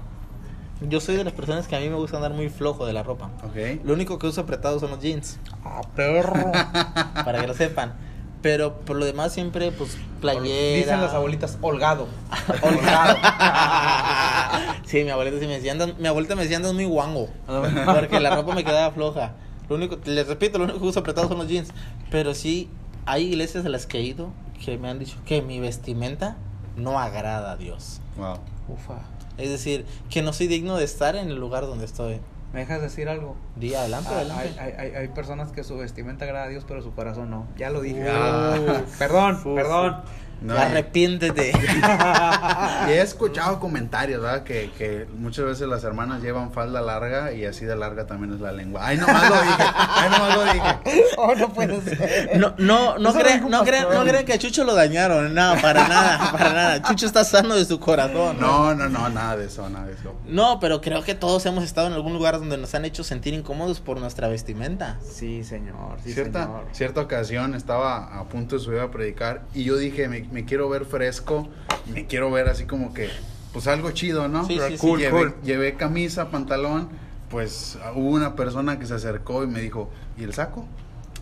Yo 0.81 1.01
soy 1.01 1.17
de 1.17 1.25
las 1.25 1.33
personas 1.33 1.67
que 1.67 1.75
a 1.77 1.81
mí 1.81 1.89
me 1.89 1.97
gusta 1.97 2.17
andar 2.17 2.33
muy 2.33 2.49
flojo 2.49 2.87
de 2.87 2.93
la 2.93 3.03
ropa. 3.03 3.31
¿Ok? 3.45 3.83
Lo 3.85 3.95
único 3.95 4.19
que 4.19 4.27
uso 4.29 4.43
apretado 4.43 4.79
son 4.79 4.91
los 4.91 5.01
jeans, 5.01 5.39
Ah, 5.65 5.81
perro. 5.97 6.53
para 7.25 7.41
que 7.41 7.47
lo 7.49 7.55
sepan. 7.55 7.95
Pero 8.43 8.77
por 8.81 8.97
lo 8.97 9.05
demás 9.05 9.33
siempre, 9.33 9.73
pues, 9.73 9.99
playera. 10.21 10.77
Dicen 10.79 11.01
las 11.01 11.13
abuelitas, 11.13 11.59
holgado. 11.61 12.07
Holgado. 12.63 13.17
sí, 14.87 15.03
mi 15.03 15.11
abuelita 15.11 15.41
sí 15.41 15.47
me 15.47 15.55
decía, 15.55 15.73
andas- 15.73 15.97
mi 15.99 16.07
abuelita 16.07 16.37
me 16.37 16.43
decía, 16.43 16.59
andas 16.59 16.73
muy 16.75 16.85
guango. 16.85 17.29
Porque 17.47 18.21
la 18.21 18.37
ropa 18.37 18.55
me 18.55 18.63
quedaba 18.65 18.93
floja. 18.93 19.33
Lo 19.69 19.75
único, 19.77 19.99
les 20.05 20.27
repito, 20.29 20.59
lo 20.59 20.65
único 20.65 20.79
que 20.81 20.87
uso 20.87 21.01
apretado 21.01 21.29
son 21.29 21.39
los 21.39 21.49
jeans. 21.49 21.71
Pero 22.11 22.33
sí, 22.35 22.71
hay 23.07 23.25
iglesias 23.27 23.67
a 23.67 23.69
las 23.69 23.87
que 23.87 23.99
he 23.99 24.03
ido 24.03 24.31
que 24.65 24.79
me 24.79 24.89
han 24.89 24.99
dicho 24.99 25.17
que 25.27 25.43
mi 25.43 25.59
vestimenta 25.61 26.37
no 26.77 26.99
agrada 27.01 27.53
a 27.53 27.57
Dios. 27.57 28.01
Wow. 28.17 28.39
Ufa. 28.69 29.01
Es 29.39 29.49
decir, 29.51 29.87
que 30.11 30.23
no 30.23 30.33
soy 30.33 30.47
digno 30.49 30.77
de 30.77 30.85
estar 30.85 31.17
en 31.17 31.29
el 31.29 31.37
lugar 31.37 31.65
donde 31.67 31.85
estoy. 31.85 32.21
¿Me 32.53 32.61
dejas 32.61 32.81
decir 32.81 33.09
algo? 33.09 33.37
Di 33.57 33.75
adelante, 33.75 34.09
Ah, 34.11 34.17
adelante. 34.17 34.59
hay, 34.59 34.73
hay, 34.79 34.95
hay, 34.95 35.09
personas 35.09 35.53
que 35.53 35.65
su 35.65 35.77
vestimenta 35.77 36.25
agrada 36.25 36.47
a 36.47 36.49
Dios, 36.49 36.65
pero 36.67 36.83
su 36.83 36.93
corazón 36.95 37.31
no. 37.31 37.47
Ya 37.59 37.69
lo 37.71 37.81
dije. 37.83 38.03
Uf. 38.03 38.81
perdón, 38.99 39.35
Uf. 39.45 39.55
perdón. 39.55 39.97
No, 40.41 40.57
Arrepiéntete. 40.57 41.53
y 42.89 42.91
he 42.91 43.01
escuchado 43.01 43.59
comentarios, 43.61 44.23
¿verdad? 44.23 44.45
Que, 44.45 44.71
que 44.77 45.07
muchas 45.17 45.45
veces 45.45 45.69
las 45.69 45.83
hermanas 45.85 46.23
llevan 46.23 46.53
falda 46.53 46.81
larga 46.81 47.33
y 47.33 47.45
así 47.45 47.65
de 47.65 47.75
larga 47.75 48.07
también 48.07 48.35
es 48.35 48.41
la 48.41 48.53
lengua. 48.53 48.83
Ay, 48.85 48.99
nomás 48.99 49.29
lo 49.29 49.43
dije. 49.43 49.65
Ay, 49.77 50.11
nomás 50.11 50.37
lo 50.37 50.45
dije. 50.53 51.05
oh, 51.17 51.35
no 51.35 51.53
puede 51.53 51.81
ser. 51.83 52.39
No, 52.39 52.55
no, 52.59 52.99
no, 52.99 53.13
dijo 53.13 53.49
no, 53.49 53.65
pastor. 53.65 53.95
no 53.95 54.05
crean 54.05 54.25
que 54.25 54.33
a 54.35 54.39
Chucho 54.39 54.65
lo 54.65 54.75
dañaron. 54.75 55.35
No, 55.35 55.55
para 55.61 55.89
nada, 55.89 56.33
para 56.33 56.53
nada. 56.53 56.83
Chucho 56.83 57.07
está 57.07 57.25
sano 57.25 57.57
de 57.57 57.65
su 57.65 57.81
corazón. 57.81 58.39
No, 58.41 58.75
no, 58.75 58.89
no, 58.89 59.09
nada 59.09 59.37
de 59.37 59.47
eso, 59.47 59.69
nada 59.69 59.87
de 59.87 59.95
eso. 59.95 60.15
No, 60.27 60.61
pero 60.61 60.81
creo 60.81 61.03
que 61.03 61.15
todos 61.15 61.45
hemos 61.47 61.65
estado 61.65 61.89
en 61.89 61.95
algún 61.95 62.13
lugar 62.13 62.39
donde 62.39 62.57
nos 62.57 62.75
han 62.75 62.85
hecho 62.85 63.03
sentir 63.03 63.35
incómodos 63.35 63.81
por 63.81 63.99
nuestra 63.99 64.29
vestimenta. 64.29 64.99
Sí, 65.03 65.43
señor. 65.43 65.99
Sí, 66.05 66.13
cierta, 66.13 66.45
señor. 66.45 66.65
cierta 66.73 67.01
ocasión 67.01 67.55
estaba 67.55 68.19
a 68.19 68.25
punto 68.25 68.57
de 68.57 68.63
subir 68.63 68.81
a 68.81 68.91
predicar 68.91 69.43
y 69.55 69.65
yo 69.65 69.77
dije, 69.77 70.09
me, 70.09 70.28
me 70.31 70.45
quiero 70.45 70.69
ver 70.69 70.85
fresco, 70.85 71.49
me 71.93 72.07
quiero 72.07 72.31
ver 72.31 72.49
así 72.49 72.65
como 72.65 72.93
que, 72.95 73.09
pues 73.53 73.67
algo 73.67 73.91
chido, 73.93 74.29
¿no? 74.29 74.45
Sí, 74.47 74.59
sí, 74.69 74.73
sí. 74.73 74.79
Cool, 74.79 75.01
llevé, 75.01 75.11
cool. 75.11 75.35
llevé 75.43 75.75
camisa, 75.77 76.31
pantalón, 76.31 76.89
pues 77.31 77.79
hubo 77.95 78.11
una 78.11 78.35
persona 78.37 78.79
que 78.79 78.87
se 78.87 78.95
acercó 78.95 79.45
y 79.45 79.47
me 79.47 79.61
dijo, 79.61 79.91
¿y 80.19 80.25
el 80.25 80.35
saco? 80.35 80.67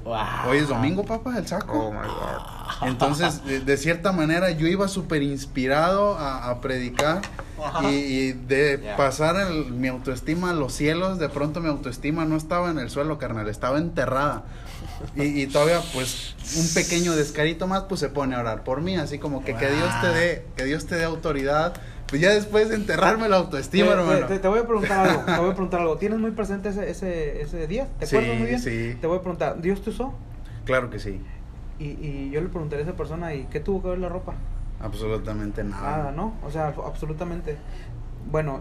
Wow. 0.04 0.16
Hoy 0.50 0.58
es 0.58 0.68
domingo, 0.68 1.04
papá, 1.04 1.36
el 1.36 1.48
saco. 1.48 1.86
Oh 1.88 1.90
my 1.90 1.98
god. 1.98 2.88
Entonces, 2.88 3.44
de, 3.44 3.58
de 3.60 3.76
cierta 3.76 4.12
manera, 4.12 4.50
yo 4.52 4.68
iba 4.68 4.86
súper 4.86 5.22
inspirado 5.22 6.16
a, 6.16 6.48
a 6.48 6.60
predicar 6.60 7.22
y, 7.82 7.86
y 7.86 8.32
de 8.32 8.78
pasar 8.96 9.34
el- 9.36 9.72
mi 9.72 9.88
autoestima 9.88 10.50
a 10.50 10.54
los 10.54 10.72
cielos, 10.74 11.18
de 11.18 11.28
pronto 11.28 11.60
mi 11.60 11.68
autoestima 11.68 12.24
no 12.24 12.36
estaba 12.36 12.70
en 12.70 12.78
el 12.78 12.88
suelo, 12.90 13.18
carnal, 13.18 13.48
estaba 13.48 13.78
enterrada. 13.78 14.44
Y, 15.14 15.42
y 15.42 15.46
todavía, 15.46 15.80
pues, 15.92 16.34
un 16.56 16.68
pequeño 16.74 17.14
descarito 17.16 17.66
más, 17.66 17.84
pues 17.84 18.00
se 18.00 18.08
pone 18.08 18.34
a 18.34 18.40
orar 18.40 18.64
por 18.64 18.80
mí, 18.80 18.96
así 18.96 19.18
como 19.18 19.44
que 19.44 19.54
que 19.56 19.70
Dios 19.70 19.98
te 20.00 20.08
dé, 20.08 20.46
que 20.56 20.64
Dios 20.64 20.86
te 20.86 20.96
dé 20.96 21.04
autoridad. 21.04 21.74
Pues 22.08 22.22
ya 22.22 22.30
después 22.30 22.68
de 22.68 22.76
enterrarme 22.76 23.28
la 23.28 23.36
autoestima, 23.36 23.86
Te- 23.88 23.92
hermano. 23.94 24.26
te, 24.40 24.48
voy 24.48 24.60
a 24.60 24.66
preguntar 24.66 25.06
algo. 25.08 25.24
Te 25.24 25.40
voy 25.40 25.50
a 25.50 25.52
preguntar 25.54 25.80
algo. 25.80 25.96
¿Tienes 25.98 26.18
muy 26.20 26.30
presente 26.30 26.68
ese, 26.68 26.88
ese, 26.88 27.42
ese 27.42 27.66
día? 27.66 27.88
¿Te 27.98 28.06
Sí, 28.06 28.16
acuerdas 28.16 28.36
muy 28.38 28.46
bien? 28.46 28.60
sí. 28.60 28.96
Te 29.00 29.06
voy 29.06 29.18
a 29.18 29.20
preguntar, 29.20 29.60
¿Dios 29.60 29.82
te 29.82 29.90
usó? 29.90 30.14
Claro 30.64 30.88
que 30.90 30.98
sí, 30.98 31.20
Y, 31.78 31.84
y 31.84 32.30
yo 32.32 32.40
le 32.40 32.48
preguntaré 32.48 32.82
a 32.82 32.84
esa 32.86 32.96
persona, 32.96 33.34
¿y 33.34 33.44
qué 33.50 33.60
tuvo 33.60 33.82
que 33.82 33.88
ver 33.88 33.98
la 33.98 34.08
ropa? 34.08 34.34
absolutamente 34.80 35.64
nada. 35.64 35.96
Nada, 35.98 36.12
¿no? 36.12 36.34
O 36.46 36.50
sea, 36.50 36.74
absolutamente. 36.86 37.56
Bueno, 38.30 38.60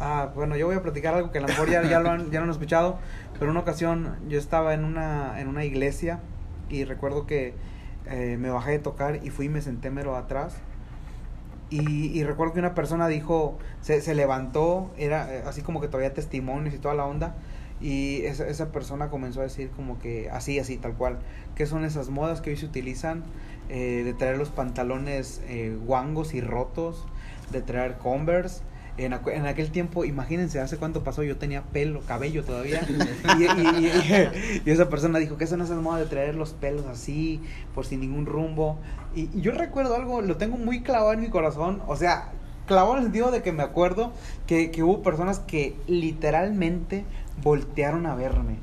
ah, 0.00 0.30
bueno, 0.34 0.56
yo 0.56 0.66
voy 0.66 0.76
a 0.76 0.82
platicar 0.82 1.14
algo 1.14 1.30
que 1.30 1.38
a 1.38 1.40
lo 1.40 1.48
mejor 1.48 1.70
ya, 1.70 1.82
ya 1.82 2.00
lo 2.00 2.10
han, 2.10 2.30
ya 2.30 2.40
lo 2.40 2.44
han 2.44 2.50
escuchado, 2.50 2.98
pero 3.38 3.50
una 3.50 3.60
ocasión 3.60 4.16
yo 4.28 4.38
estaba 4.38 4.74
en 4.74 4.84
una, 4.84 5.40
en 5.40 5.48
una 5.48 5.64
iglesia 5.64 6.20
y 6.68 6.84
recuerdo 6.84 7.26
que 7.26 7.54
eh, 8.06 8.36
me 8.38 8.50
bajé 8.50 8.72
de 8.72 8.78
tocar 8.78 9.20
y 9.24 9.30
fui 9.30 9.46
y 9.46 9.48
me 9.48 9.62
senté 9.62 9.90
mero 9.90 10.16
atrás. 10.16 10.56
Y, 11.68 12.16
y 12.16 12.22
recuerdo 12.22 12.52
que 12.52 12.60
una 12.60 12.74
persona 12.74 13.08
dijo, 13.08 13.58
se, 13.80 14.00
se 14.00 14.14
levantó, 14.14 14.92
era 14.96 15.34
eh, 15.34 15.42
así 15.46 15.62
como 15.62 15.80
que 15.80 15.88
todavía 15.88 16.14
testimonios 16.14 16.74
y 16.74 16.78
toda 16.78 16.94
la 16.94 17.06
onda. 17.06 17.34
Y 17.80 18.22
esa, 18.22 18.46
esa 18.46 18.72
persona 18.72 19.10
comenzó 19.10 19.40
a 19.40 19.42
decir 19.42 19.70
como 19.70 19.98
que 19.98 20.30
así, 20.30 20.58
así, 20.58 20.78
tal 20.78 20.94
cual. 20.94 21.18
¿Qué 21.56 21.66
son 21.66 21.84
esas 21.84 22.08
modas 22.08 22.40
que 22.40 22.50
hoy 22.50 22.56
se 22.56 22.66
utilizan? 22.66 23.24
eh, 23.68 24.02
de 24.04 24.14
traer 24.14 24.38
los 24.38 24.50
pantalones 24.50 25.40
eh, 25.48 25.76
guangos 25.84 26.34
y 26.34 26.40
rotos, 26.40 27.04
de 27.50 27.62
traer 27.62 27.98
Converse. 27.98 28.62
En, 28.98 29.12
en 29.12 29.46
aquel 29.46 29.70
tiempo, 29.70 30.04
imagínense, 30.06 30.58
hace 30.60 30.78
cuánto 30.78 31.04
pasó, 31.04 31.22
yo 31.22 31.36
tenía 31.36 31.62
pelo, 31.62 32.00
cabello 32.00 32.44
todavía. 32.44 32.80
y, 33.38 33.42
y- 33.42 33.86
y- 33.86 34.62
y 34.64 34.70
esa 34.70 34.88
persona 34.88 35.18
dijo 35.18 35.36
que 35.36 35.46
son 35.46 35.60
esas 35.60 35.76
modas 35.82 36.00
de 36.00 36.06
traer 36.06 36.34
los 36.34 36.52
pelos 36.54 36.86
así, 36.86 37.40
por 37.74 37.84
sin 37.84 38.00
ningún 38.00 38.24
rumbo. 38.26 38.78
Y, 39.14 39.28
yo 39.40 39.52
recuerdo 39.52 39.94
algo, 39.96 40.22
lo 40.22 40.36
tengo 40.38 40.56
muy 40.56 40.82
clavado 40.82 41.12
en 41.12 41.20
mi 41.20 41.28
corazón. 41.28 41.82
O 41.86 41.96
sea, 41.96 42.30
clavado 42.66 42.92
en 42.94 42.98
el 43.00 43.04
sentido 43.04 43.30
de 43.30 43.42
que 43.42 43.52
me 43.52 43.62
acuerdo 43.62 44.12
que, 44.46 44.70
que 44.70 44.82
hubo 44.82 45.02
personas 45.02 45.40
que 45.40 45.76
literalmente 45.86 47.04
voltearon 47.42 48.06
a 48.06 48.14
verme. 48.14 48.56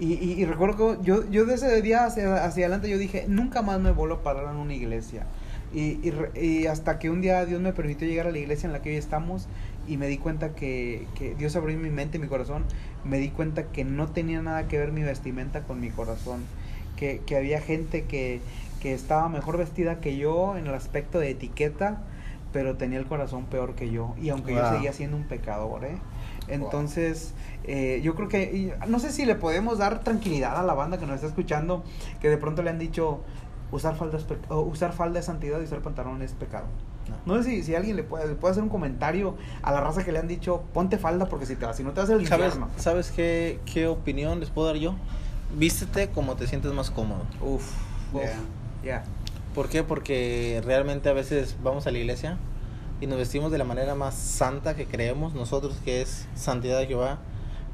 Y, 0.00 0.14
y, 0.14 0.32
y 0.32 0.44
recuerdo 0.46 0.98
que 0.98 1.04
yo, 1.04 1.28
yo 1.30 1.44
de 1.44 1.54
ese 1.54 1.80
día 1.82 2.04
hacia, 2.06 2.44
hacia 2.44 2.64
adelante 2.66 2.88
yo 2.88 2.98
dije, 2.98 3.26
nunca 3.28 3.62
más 3.62 3.78
me 3.80 3.90
vuelvo 3.92 4.16
a 4.16 4.22
parar 4.22 4.46
en 4.52 4.56
una 4.58 4.74
iglesia. 4.74 5.26
Y, 5.72 6.00
y, 6.02 6.12
y 6.40 6.66
hasta 6.66 6.98
que 6.98 7.10
un 7.10 7.20
día 7.20 7.44
Dios 7.46 7.60
me 7.60 7.72
permitió 7.72 8.08
llegar 8.08 8.26
a 8.26 8.32
la 8.32 8.38
iglesia 8.38 8.66
en 8.66 8.72
la 8.72 8.82
que 8.82 8.90
hoy 8.90 8.96
estamos 8.96 9.46
y 9.86 9.96
me 9.96 10.08
di 10.08 10.18
cuenta 10.18 10.54
que, 10.54 11.06
que 11.16 11.34
Dios 11.34 11.56
abrió 11.56 11.78
mi 11.78 11.90
mente 11.90 12.18
y 12.18 12.20
mi 12.20 12.26
corazón, 12.26 12.64
me 13.04 13.18
di 13.18 13.28
cuenta 13.28 13.64
que 13.64 13.84
no 13.84 14.08
tenía 14.08 14.42
nada 14.42 14.68
que 14.68 14.78
ver 14.78 14.92
mi 14.92 15.02
vestimenta 15.02 15.62
con 15.62 15.80
mi 15.80 15.90
corazón, 15.90 16.44
que, 16.96 17.22
que 17.26 17.36
había 17.36 17.60
gente 17.60 18.04
que, 18.04 18.40
que 18.80 18.94
estaba 18.94 19.28
mejor 19.28 19.58
vestida 19.58 20.00
que 20.00 20.16
yo 20.16 20.56
en 20.56 20.66
el 20.66 20.74
aspecto 20.74 21.18
de 21.18 21.30
etiqueta, 21.30 22.02
pero 22.52 22.76
tenía 22.76 22.98
el 22.98 23.06
corazón 23.06 23.44
peor 23.46 23.74
que 23.74 23.90
yo. 23.90 24.14
Y 24.20 24.30
aunque 24.30 24.54
yo 24.54 24.68
seguía 24.70 24.92
siendo 24.92 25.16
un 25.16 25.24
pecador, 25.24 25.84
¿eh? 25.84 25.98
Entonces, 26.48 27.32
eh, 27.64 28.00
yo 28.02 28.16
creo 28.16 28.28
que, 28.28 28.42
y 28.42 28.72
no 28.88 28.98
sé 28.98 29.12
si 29.12 29.24
le 29.24 29.36
podemos 29.36 29.78
dar 29.78 30.02
tranquilidad 30.02 30.56
a 30.56 30.62
la 30.64 30.74
banda 30.74 30.98
que 30.98 31.06
nos 31.06 31.16
está 31.16 31.28
escuchando, 31.28 31.84
que 32.20 32.28
de 32.28 32.38
pronto 32.38 32.62
le 32.62 32.70
han 32.70 32.78
dicho, 32.78 33.20
usar 33.72 33.96
falda 33.96 34.18
es, 34.18 34.24
usar 34.50 34.92
falda 34.92 35.18
es 35.20 35.26
santidad 35.26 35.60
y 35.60 35.64
usar 35.64 35.80
pantalón 35.80 36.22
es 36.22 36.32
pecado. 36.32 36.66
No. 37.26 37.34
No 37.36 37.42
sé 37.42 37.50
si, 37.50 37.62
si 37.62 37.74
alguien 37.74 37.96
le 37.96 38.02
puede, 38.04 38.28
le 38.28 38.34
puede 38.34 38.52
hacer 38.52 38.62
un 38.62 38.68
comentario 38.68 39.36
a 39.62 39.72
la 39.72 39.80
raza 39.80 40.04
que 40.04 40.12
le 40.12 40.18
han 40.18 40.28
dicho, 40.28 40.62
ponte 40.74 40.98
falda 40.98 41.26
porque 41.26 41.46
si, 41.46 41.56
te, 41.56 41.66
vas- 41.66 41.76
si 41.76 41.82
no 41.84 41.92
te 41.92 42.00
vas 42.00 42.10
al 42.10 42.26
¿Sabes, 42.26 42.46
infierno. 42.54 42.68
¿sabes 42.76 43.10
qué, 43.10 43.58
qué 43.64 43.86
opinión 43.88 44.38
les 44.40 44.50
puedo 44.50 44.68
dar 44.68 44.76
yo? 44.76 44.94
Vístete 45.56 46.10
como 46.10 46.36
te 46.36 46.46
sientes 46.46 46.72
más 46.72 46.90
cómodo. 46.90 47.22
Uf, 47.40 47.64
uf, 48.12 48.22
Yeah. 48.22 48.34
ya. 48.84 49.04
¿Por 49.54 49.68
qué? 49.68 49.82
Porque 49.82 50.62
realmente 50.64 51.08
a 51.08 51.12
veces 51.12 51.56
vamos 51.62 51.86
a 51.88 51.90
la 51.90 51.98
iglesia 51.98 52.38
y 53.00 53.06
nos 53.08 53.18
vestimos 53.18 53.50
de 53.50 53.58
la 53.58 53.64
manera 53.64 53.94
más 53.96 54.14
santa 54.14 54.76
que 54.76 54.86
creemos 54.86 55.34
nosotros, 55.34 55.76
que 55.84 56.02
es 56.02 56.28
santidad 56.36 56.78
de 56.78 56.86
Jehová, 56.86 57.18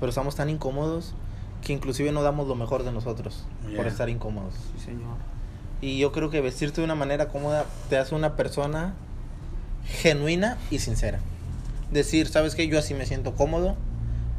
pero 0.01 0.09
estamos 0.09 0.37
tan 0.37 0.49
incómodos 0.49 1.15
que 1.63 1.73
inclusive 1.75 2.13
no 2.13 2.23
damos 2.23 2.47
lo 2.49 2.55
mejor 2.55 2.83
de 2.85 2.93
nosotros 2.93 3.45
por 3.63 3.71
Yeah. 3.73 3.87
estar 3.89 4.09
incómodos. 4.09 4.55
Sí, 4.79 4.85
señor. 4.87 5.17
Y 5.81 5.99
yo 5.99 6.13
creo 6.13 6.31
que 6.31 6.41
vestirte 6.41 6.81
de 6.81 6.85
una 6.85 6.95
manera 6.95 7.29
cómoda 7.29 7.67
te 7.89 7.99
hace 7.99 8.15
una 8.15 8.37
persona 8.37 8.95
genuina 9.85 10.59
y 10.71 10.79
sincera. 10.79 11.21
Decir, 11.91 12.29
¿sabes 12.29 12.55
qué? 12.55 12.67
Yo 12.69 12.79
así 12.79 12.95
me 12.95 13.07
siento 13.07 13.35
cómodo, 13.35 13.77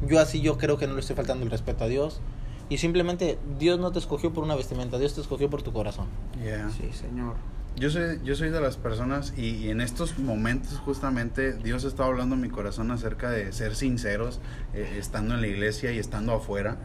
yo 0.08 0.20
así 0.20 0.42
yo 0.42 0.58
creo 0.58 0.78
que 0.78 0.88
no 0.88 0.94
le 0.94 1.00
estoy 1.00 1.16
faltando 1.16 1.44
el 1.46 1.52
respeto 1.52 1.84
a 1.84 1.88
Dios. 1.88 2.22
Y 2.70 2.80
simplemente 2.80 3.40
Dios 3.60 3.80
no 3.80 3.92
te 3.92 4.00
escogió 4.00 4.34
por 4.34 4.44
una 4.44 4.56
vestimenta, 4.56 4.98
Dios 4.98 5.16
te 5.16 5.22
escogió 5.22 5.50
por 5.50 5.62
tu 5.62 5.72
corazón. 5.72 6.08
Yeah. 6.44 6.70
Sí, 6.70 6.92
señor. 6.92 7.36
Yo 7.78 7.90
soy, 7.90 8.20
yo 8.26 8.36
soy 8.36 8.50
de 8.50 8.60
las 8.60 8.76
personas 8.76 9.34
y, 9.38 9.52
y 9.52 9.70
en 9.70 9.82
estos 9.82 10.18
momentos 10.18 10.80
justamente 10.80 11.54
Dios 11.54 11.84
está 11.84 12.06
hablando 12.06 12.36
en 12.36 12.42
mi 12.42 12.50
corazón 12.50 12.90
acerca 12.92 13.30
de 13.30 13.54
ser 13.54 13.76
sinceros, 13.76 14.42
eh, 14.74 14.96
estando 14.98 15.36
en 15.36 15.42
la 15.42 15.48
iglesia 15.48 15.92
y 15.92 16.00
estando 16.00 16.34
afuera. 16.34 16.78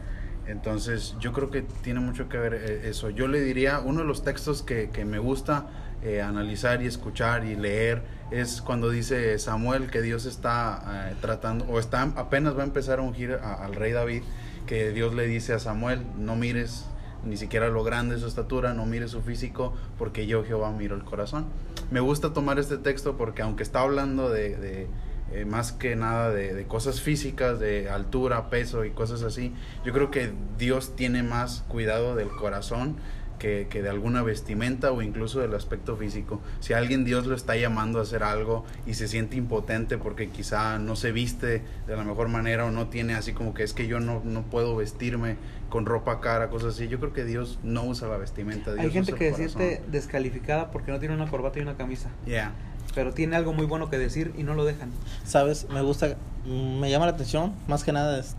Entonces 0.47 1.15
yo 1.19 1.31
creo 1.31 1.49
que 1.49 1.61
tiene 1.61 1.99
mucho 1.99 2.29
que 2.29 2.37
ver 2.37 2.53
eh, 2.53 2.89
eso. 2.89 3.09
Yo 3.09 3.27
le 3.27 3.41
diría, 3.41 3.79
uno 3.79 4.01
de 4.01 4.05
los 4.05 4.23
textos 4.23 4.61
que, 4.61 4.89
que 4.89 5.05
me 5.05 5.19
gusta 5.19 5.67
eh, 6.01 6.21
analizar 6.21 6.81
y 6.81 6.87
escuchar 6.87 7.45
y 7.45 7.55
leer 7.55 8.03
es 8.29 8.61
cuando 8.61 8.89
dice 8.89 9.39
Samuel 9.39 9.89
que 9.89 10.01
Dios 10.01 10.25
está 10.25 11.11
eh, 11.11 11.15
tratando 11.21 11.65
o 11.65 11.79
está 11.79 12.01
apenas 12.17 12.57
va 12.57 12.63
a 12.63 12.65
empezar 12.65 12.99
a 12.99 13.03
ungir 13.03 13.33
al 13.41 13.73
rey 13.73 13.93
David 13.93 14.23
que 14.65 14.91
Dios 14.91 15.13
le 15.13 15.27
dice 15.27 15.53
a 15.53 15.59
Samuel 15.59 16.01
no 16.17 16.35
mires 16.35 16.87
ni 17.25 17.37
siquiera 17.37 17.69
lo 17.69 17.83
grande 17.83 18.15
de 18.15 18.21
su 18.21 18.27
estatura, 18.27 18.73
no 18.73 18.85
mires 18.85 19.11
su 19.11 19.21
físico, 19.21 19.73
porque 19.97 20.27
yo 20.27 20.43
Jehová 20.43 20.71
miro 20.71 20.95
el 20.95 21.03
corazón. 21.03 21.45
Me 21.91 21.99
gusta 21.99 22.33
tomar 22.33 22.59
este 22.59 22.77
texto 22.77 23.17
porque 23.17 23.41
aunque 23.41 23.63
está 23.63 23.81
hablando 23.81 24.29
de, 24.29 24.87
eh, 25.33 25.45
más 25.45 25.71
que 25.71 25.95
nada 25.95 26.29
de, 26.29 26.53
de 26.53 26.65
cosas 26.65 27.01
físicas, 27.01 27.59
de 27.59 27.89
altura, 27.89 28.49
peso 28.49 28.85
y 28.85 28.91
cosas 28.91 29.23
así, 29.23 29.51
yo 29.83 29.91
creo 29.91 30.11
que 30.11 30.31
Dios 30.57 30.95
tiene 30.95 31.23
más 31.23 31.63
cuidado 31.67 32.15
del 32.15 32.29
corazón 32.29 32.97
que, 33.39 33.67
que 33.69 33.81
de 33.81 33.89
alguna 33.89 34.23
vestimenta 34.23 34.91
o 34.91 35.01
incluso 35.01 35.41
del 35.41 35.53
aspecto 35.53 35.97
físico. 35.97 36.39
Si 36.59 36.73
a 36.73 36.77
alguien 36.77 37.03
Dios 37.03 37.25
lo 37.25 37.35
está 37.35 37.57
llamando 37.57 37.99
a 37.99 38.03
hacer 38.03 38.23
algo 38.23 38.63
y 38.85 38.93
se 38.93 39.07
siente 39.07 39.35
impotente 39.35 39.97
porque 39.97 40.29
quizá 40.29 40.79
no 40.79 40.95
se 40.95 41.11
viste 41.11 41.61
de 41.87 41.97
la 41.97 42.03
mejor 42.03 42.29
manera 42.29 42.65
o 42.65 42.71
no 42.71 42.87
tiene 42.87 43.15
así 43.15 43.33
como 43.33 43.53
que 43.53 43.63
es 43.63 43.73
que 43.73 43.87
yo 43.87 43.99
no, 43.99 44.21
no 44.23 44.43
puedo 44.43 44.75
vestirme 44.75 45.35
con 45.69 45.85
ropa 45.87 46.21
cara, 46.21 46.49
cosas 46.49 46.75
así, 46.75 46.87
yo 46.87 46.99
creo 46.99 47.13
que 47.13 47.25
Dios 47.25 47.59
no 47.63 47.83
usa 47.83 48.07
la 48.07 48.17
vestimenta. 48.17 48.71
Dios 48.73 48.85
Hay 48.85 48.91
gente 48.91 49.13
usa 49.13 49.19
que 49.19 49.33
se 49.33 49.49
siente 49.49 49.81
descalificada 49.87 50.69
porque 50.69 50.91
no 50.91 50.99
tiene 50.99 51.15
una 51.15 51.27
corbata 51.27 51.57
y 51.57 51.63
una 51.63 51.75
camisa. 51.75 52.11
Yeah. 52.25 52.53
Pero 52.95 53.13
tiene 53.13 53.35
algo 53.35 53.53
muy 53.53 53.65
bueno 53.65 53.89
que 53.89 53.97
decir 53.97 54.33
y 54.37 54.43
no 54.43 54.53
lo 54.53 54.65
dejan. 54.65 54.91
¿Sabes? 55.25 55.67
Me 55.69 55.81
gusta, 55.81 56.15
me 56.45 56.89
llama 56.91 57.05
la 57.07 57.13
atención, 57.13 57.53
más 57.67 57.83
que 57.83 57.91
nada, 57.91 58.19
es 58.19 58.35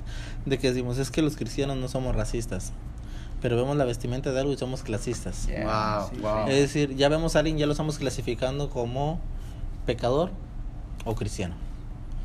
de 0.46 0.58
que 0.58 0.68
decimos, 0.68 0.98
es 0.98 1.10
que 1.10 1.22
los 1.22 1.36
cristianos 1.36 1.76
no 1.76 1.88
somos 1.88 2.14
racistas, 2.14 2.72
pero 3.42 3.56
vemos 3.56 3.76
la 3.76 3.84
vestimenta 3.84 4.30
de 4.32 4.40
algo 4.40 4.52
y 4.52 4.56
somos 4.56 4.82
clasistas. 4.82 5.48
Wow, 5.48 6.20
wow. 6.22 6.48
Es 6.48 6.60
decir, 6.60 6.94
ya 6.96 7.08
vemos 7.08 7.34
a 7.34 7.40
alguien, 7.40 7.58
ya 7.58 7.66
lo 7.66 7.72
estamos 7.72 7.98
clasificando 7.98 8.70
como 8.70 9.18
pecador 9.86 10.30
o 11.04 11.14
cristiano. 11.14 11.54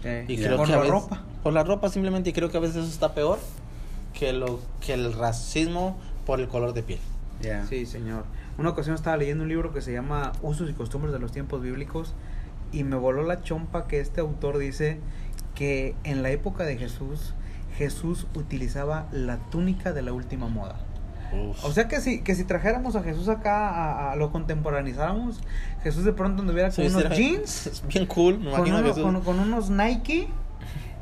Eh, 0.03 0.25
Y 0.27 0.37
creo 0.37 0.57
por 0.57 0.67
que 0.67 0.73
a 0.73 0.75
la 0.77 0.81
veces- 0.83 0.93
ropa. 0.93 1.23
Por 1.43 1.53
la 1.53 1.63
ropa 1.63 1.89
simplemente, 1.89 2.29
y 2.29 2.33
creo 2.33 2.49
que 2.51 2.57
a 2.57 2.59
veces 2.59 2.77
eso 2.77 2.87
está 2.89 3.13
peor 3.13 3.39
que, 4.13 4.33
lo, 4.33 4.59
que 4.85 4.93
el 4.93 5.13
racismo 5.13 5.97
por 6.25 6.39
el 6.39 6.47
color 6.47 6.73
de 6.73 6.83
piel. 6.83 6.99
Yeah. 7.41 7.65
Sí, 7.67 7.85
señor. 7.85 8.25
Una 8.59 8.69
ocasión 8.69 8.93
estaba 8.95 9.17
leyendo 9.17 9.43
un 9.43 9.49
libro 9.49 9.71
que 9.73 9.81
se 9.81 9.93
llama 9.93 10.33
Usos 10.41 10.69
y 10.69 10.73
costumbres 10.73 11.13
de 11.13 11.19
los 11.19 11.31
tiempos 11.31 11.61
bíblicos 11.61 12.13
y 12.71 12.83
me 12.83 12.95
voló 12.97 13.23
la 13.23 13.41
chompa 13.41 13.87
que 13.87 13.99
este 13.99 14.21
autor 14.21 14.57
dice 14.57 14.99
que 15.55 15.95
en 16.03 16.21
la 16.23 16.29
época 16.29 16.63
de 16.65 16.77
Jesús 16.77 17.33
Jesús 17.77 18.27
utilizaba 18.35 19.07
la 19.11 19.37
túnica 19.49 19.93
de 19.93 20.01
la 20.01 20.11
última 20.13 20.47
moda. 20.47 20.75
O 21.63 21.71
sea 21.71 21.87
que 21.87 22.01
si, 22.01 22.21
que 22.21 22.33
si 22.35 22.43
trajéramos 22.43 22.95
a 22.95 23.03
Jesús 23.03 23.29
acá, 23.29 23.69
a, 23.69 24.11
a 24.11 24.15
lo 24.15 24.31
contemporanizáramos, 24.31 25.39
Jesús 25.83 26.03
de 26.03 26.11
pronto 26.11 26.41
anduviera 26.41 26.71
con 26.71 26.85
unos 26.85 27.09
jeans, 27.15 27.67
Es 27.67 27.87
bien 27.87 28.07
cool, 28.07 28.39
me 28.39 28.49
con, 28.51 28.61
uno- 28.71 28.93
con- 28.93 29.21
con 29.21 29.39
unos 29.39 29.69
Nike 29.69 30.27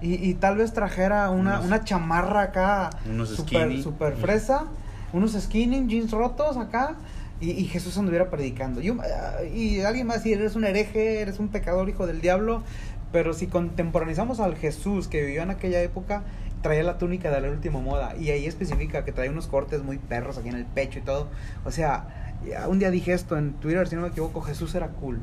y, 0.02 0.14
y 0.30 0.34
tal 0.36 0.58
vez 0.58 0.74
trajera 0.74 1.30
una, 1.30 1.56
Unos- 1.56 1.66
una 1.66 1.84
chamarra 1.86 2.42
acá 2.42 2.90
Unos 3.10 3.30
super, 3.30 3.68
skinny. 3.68 3.82
super 3.82 4.16
fresa, 4.18 4.66
unos 5.14 5.32
skinny, 5.32 5.88
jeans 5.88 6.12
rotos 6.12 6.58
acá 6.58 6.96
y, 7.40 7.52
y 7.52 7.66
Jesús 7.66 7.98
anduviera 7.98 8.30
predicando. 8.30 8.82
Ah, 9.02 9.44
y 9.44 9.82
alguien 9.82 10.10
a 10.12 10.16
decir, 10.16 10.38
eres 10.40 10.56
un 10.56 10.66
hereje, 10.66 11.22
eres 11.22 11.40
un 11.40 11.50
pecador, 11.50 11.90
hijo 11.90 12.08
del 12.08 12.22
diablo. 12.22 12.64
Pero 13.12 13.34
si 13.34 13.48
contemporanizamos 13.48 14.40
al 14.40 14.56
Jesús 14.56 15.08
que 15.08 15.22
vivió 15.22 15.42
en 15.44 15.50
aquella 15.50 15.82
época, 15.82 16.24
traía 16.62 16.84
la 16.84 16.98
túnica 16.98 17.32
de 17.32 17.42
la 17.42 17.50
última 17.50 17.80
moda. 17.80 18.16
Y 18.18 18.32
ahí 18.32 18.46
especifica 18.46 19.06
que 19.06 19.12
traía 19.12 19.32
unos 19.32 19.48
cortes 19.48 19.84
muy 19.84 19.98
perros 19.98 20.38
aquí 20.38 20.50
en 20.50 20.56
el 20.56 20.66
pecho 20.66 21.00
y 21.00 21.04
todo. 21.04 21.30
O 21.64 21.72
sea, 21.72 22.34
un 22.68 22.80
día 22.80 22.92
dije 22.92 23.14
esto 23.14 23.38
en 23.38 23.54
Twitter, 23.54 23.88
si 23.88 23.96
no 23.96 24.02
me 24.02 24.10
equivoco, 24.10 24.42
Jesús 24.42 24.76
era 24.76 24.90
cool. 24.90 25.20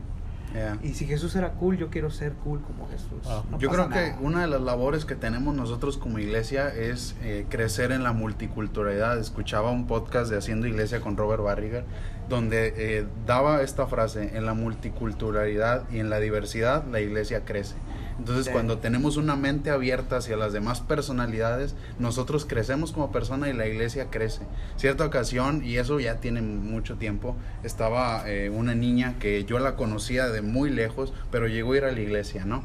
Yeah. 0.55 0.79
Y 0.83 0.95
si 0.95 1.05
Jesús 1.05 1.35
era 1.35 1.55
cool, 1.55 1.77
yo 1.77 1.91
quiero 1.91 2.11
ser 2.11 2.33
cool 2.45 2.61
como 2.63 2.89
Jesús. 2.89 3.25
Wow. 3.25 3.45
No 3.51 3.59
Yo 3.59 3.69
creo 3.71 3.89
que 3.89 4.15
una 4.21 4.43
de 4.43 4.47
las 4.47 4.61
labores 4.61 5.05
que 5.05 5.17
tenemos 5.17 5.55
nosotros 5.55 5.99
como 5.99 6.21
iglesia 6.21 6.69
es 6.69 7.17
eh, 7.23 7.47
crecer 7.49 7.91
en 7.91 8.05
la 8.05 8.13
multiculturalidad. 8.13 9.19
Escuchaba 9.19 9.73
un 9.73 9.89
podcast 9.89 10.31
de 10.31 10.39
Haciendo 10.39 10.69
Iglesia 10.69 11.01
con 11.01 11.17
Robert 11.17 11.43
Barriger, 11.43 11.85
donde 12.29 12.73
eh, 12.77 13.07
daba 13.27 13.63
esta 13.63 13.87
frase, 13.89 14.37
en 14.37 14.47
la 14.47 14.55
multiculturalidad 14.55 15.91
y 15.91 15.99
en 15.99 16.09
la 16.09 16.21
diversidad 16.21 16.85
la 16.87 17.01
iglesia 17.01 17.45
crece. 17.45 17.75
Entonces 18.19 18.47
Sí. 18.47 18.53
cuando 18.53 18.79
tenemos 18.79 19.17
una 19.17 19.35
mente 19.37 19.71
abierta 19.71 20.19
hacia 20.19 20.37
las 20.37 20.53
demás 20.53 20.81
personalidades, 20.81 21.75
nosotros 21.99 22.45
crecemos 22.45 22.93
como 22.93 23.11
persona 23.11 23.49
y 23.49 23.53
la 23.53 23.67
iglesia 23.67 24.07
crece. 24.11 24.43
Cierta 24.77 25.05
ocasión, 25.05 25.65
y 25.65 25.79
eso 25.79 25.99
ya 26.01 26.17
tiene 26.21 26.41
mucho 26.43 26.97
tiempo, 26.97 27.35
estaba 27.65 28.23
eh, 28.31 28.51
una 28.51 28.75
niña 28.75 29.17
que 29.19 29.45
yo 29.45 29.59
la 29.59 29.75
conocía 29.77 30.29
de 30.29 30.43
muy 30.43 30.71
lejos, 30.71 31.13
pero 31.31 31.49
llegó 31.49 31.73
a 31.73 31.77
ir 31.79 31.85
a 31.85 31.93
la 31.93 32.01
iglesia, 32.01 32.45
¿no? 32.45 32.63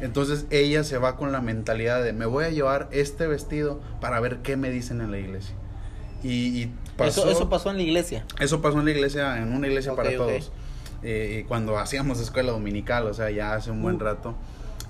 Entonces 0.00 0.46
ella 0.50 0.82
se 0.82 0.96
va 0.98 1.16
con 1.16 1.30
la 1.30 1.40
mentalidad 1.40 2.02
de 2.02 2.12
me 2.12 2.24
voy 2.26 2.44
a 2.46 2.50
llevar 2.50 2.88
este 2.90 3.26
vestido 3.26 3.80
para 4.00 4.18
ver 4.18 4.38
qué 4.38 4.56
me 4.56 4.70
dicen 4.70 5.00
en 5.00 5.10
la 5.10 5.18
iglesia. 5.18 5.54
Y, 6.22 6.62
y 6.62 6.72
pasó, 6.96 7.22
Eso, 7.22 7.30
eso 7.30 7.48
pasó 7.48 7.70
en 7.70 7.76
la 7.76 7.82
iglesia. 7.82 8.24
eso 8.40 8.60
pasó 8.60 8.78
en 8.80 8.86
la 8.86 8.90
iglesia, 8.90 9.38
en 9.40 9.52
una 9.52 9.66
iglesia 9.68 9.92
Ok, 9.92 9.96
para 9.98 10.10
ok. 10.10 10.16
todos. 10.16 10.52
Eh, 11.02 11.44
cuando 11.48 11.78
hacíamos 11.78 12.18
escuela 12.20 12.50
dominical, 12.52 13.06
o 13.06 13.14
sea, 13.14 13.30
ya 13.30 13.54
hace 13.54 13.70
un 13.70 13.82
buen 13.82 13.96
Uh. 13.96 14.00
rato. 14.00 14.34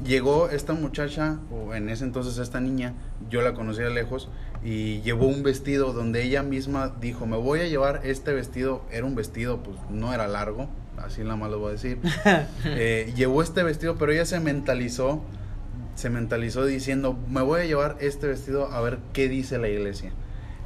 Llegó 0.05 0.49
esta 0.49 0.73
muchacha, 0.73 1.39
o 1.51 1.75
en 1.75 1.89
ese 1.91 2.05
entonces 2.05 2.39
esta 2.39 2.59
niña, 2.61 2.95
yo 3.29 3.43
la 3.43 3.53
conocía 3.53 3.85
de 3.85 3.91
lejos, 3.91 4.31
y 4.65 5.01
llevó 5.03 5.27
un 5.27 5.43
vestido 5.43 5.93
donde 5.93 6.23
ella 6.23 6.43
misma 6.43 6.95
dijo, 7.01 7.27
me 7.27 7.37
voy 7.37 7.61
a 7.61 7.67
llevar 7.67 8.01
este 8.05 8.33
vestido, 8.33 8.83
era 8.91 9.05
un 9.05 9.15
vestido, 9.15 9.63
pues 9.63 9.77
no 9.91 10.15
era 10.15 10.27
largo, 10.27 10.69
así 10.97 11.23
nada 11.23 11.37
más 11.37 11.51
lo 11.51 11.59
voy 11.59 11.69
a 11.71 11.73
decir. 11.73 11.99
Eh, 12.65 13.13
llevó 13.15 13.43
este 13.43 13.63
vestido, 13.63 13.97
pero 13.97 14.13
ella 14.13 14.25
se 14.25 14.41
mentalizó, 14.41 15.23
se 15.97 16.09
mentalizó 16.09 16.65
diciendo, 16.65 17.19
me 17.29 17.43
voy 17.43 17.61
a 17.61 17.65
llevar 17.65 17.97
este 18.01 18.27
vestido 18.27 18.71
a 18.73 18.81
ver 18.81 18.99
qué 19.13 19.29
dice 19.29 19.59
la 19.59 19.69
iglesia. 19.69 20.13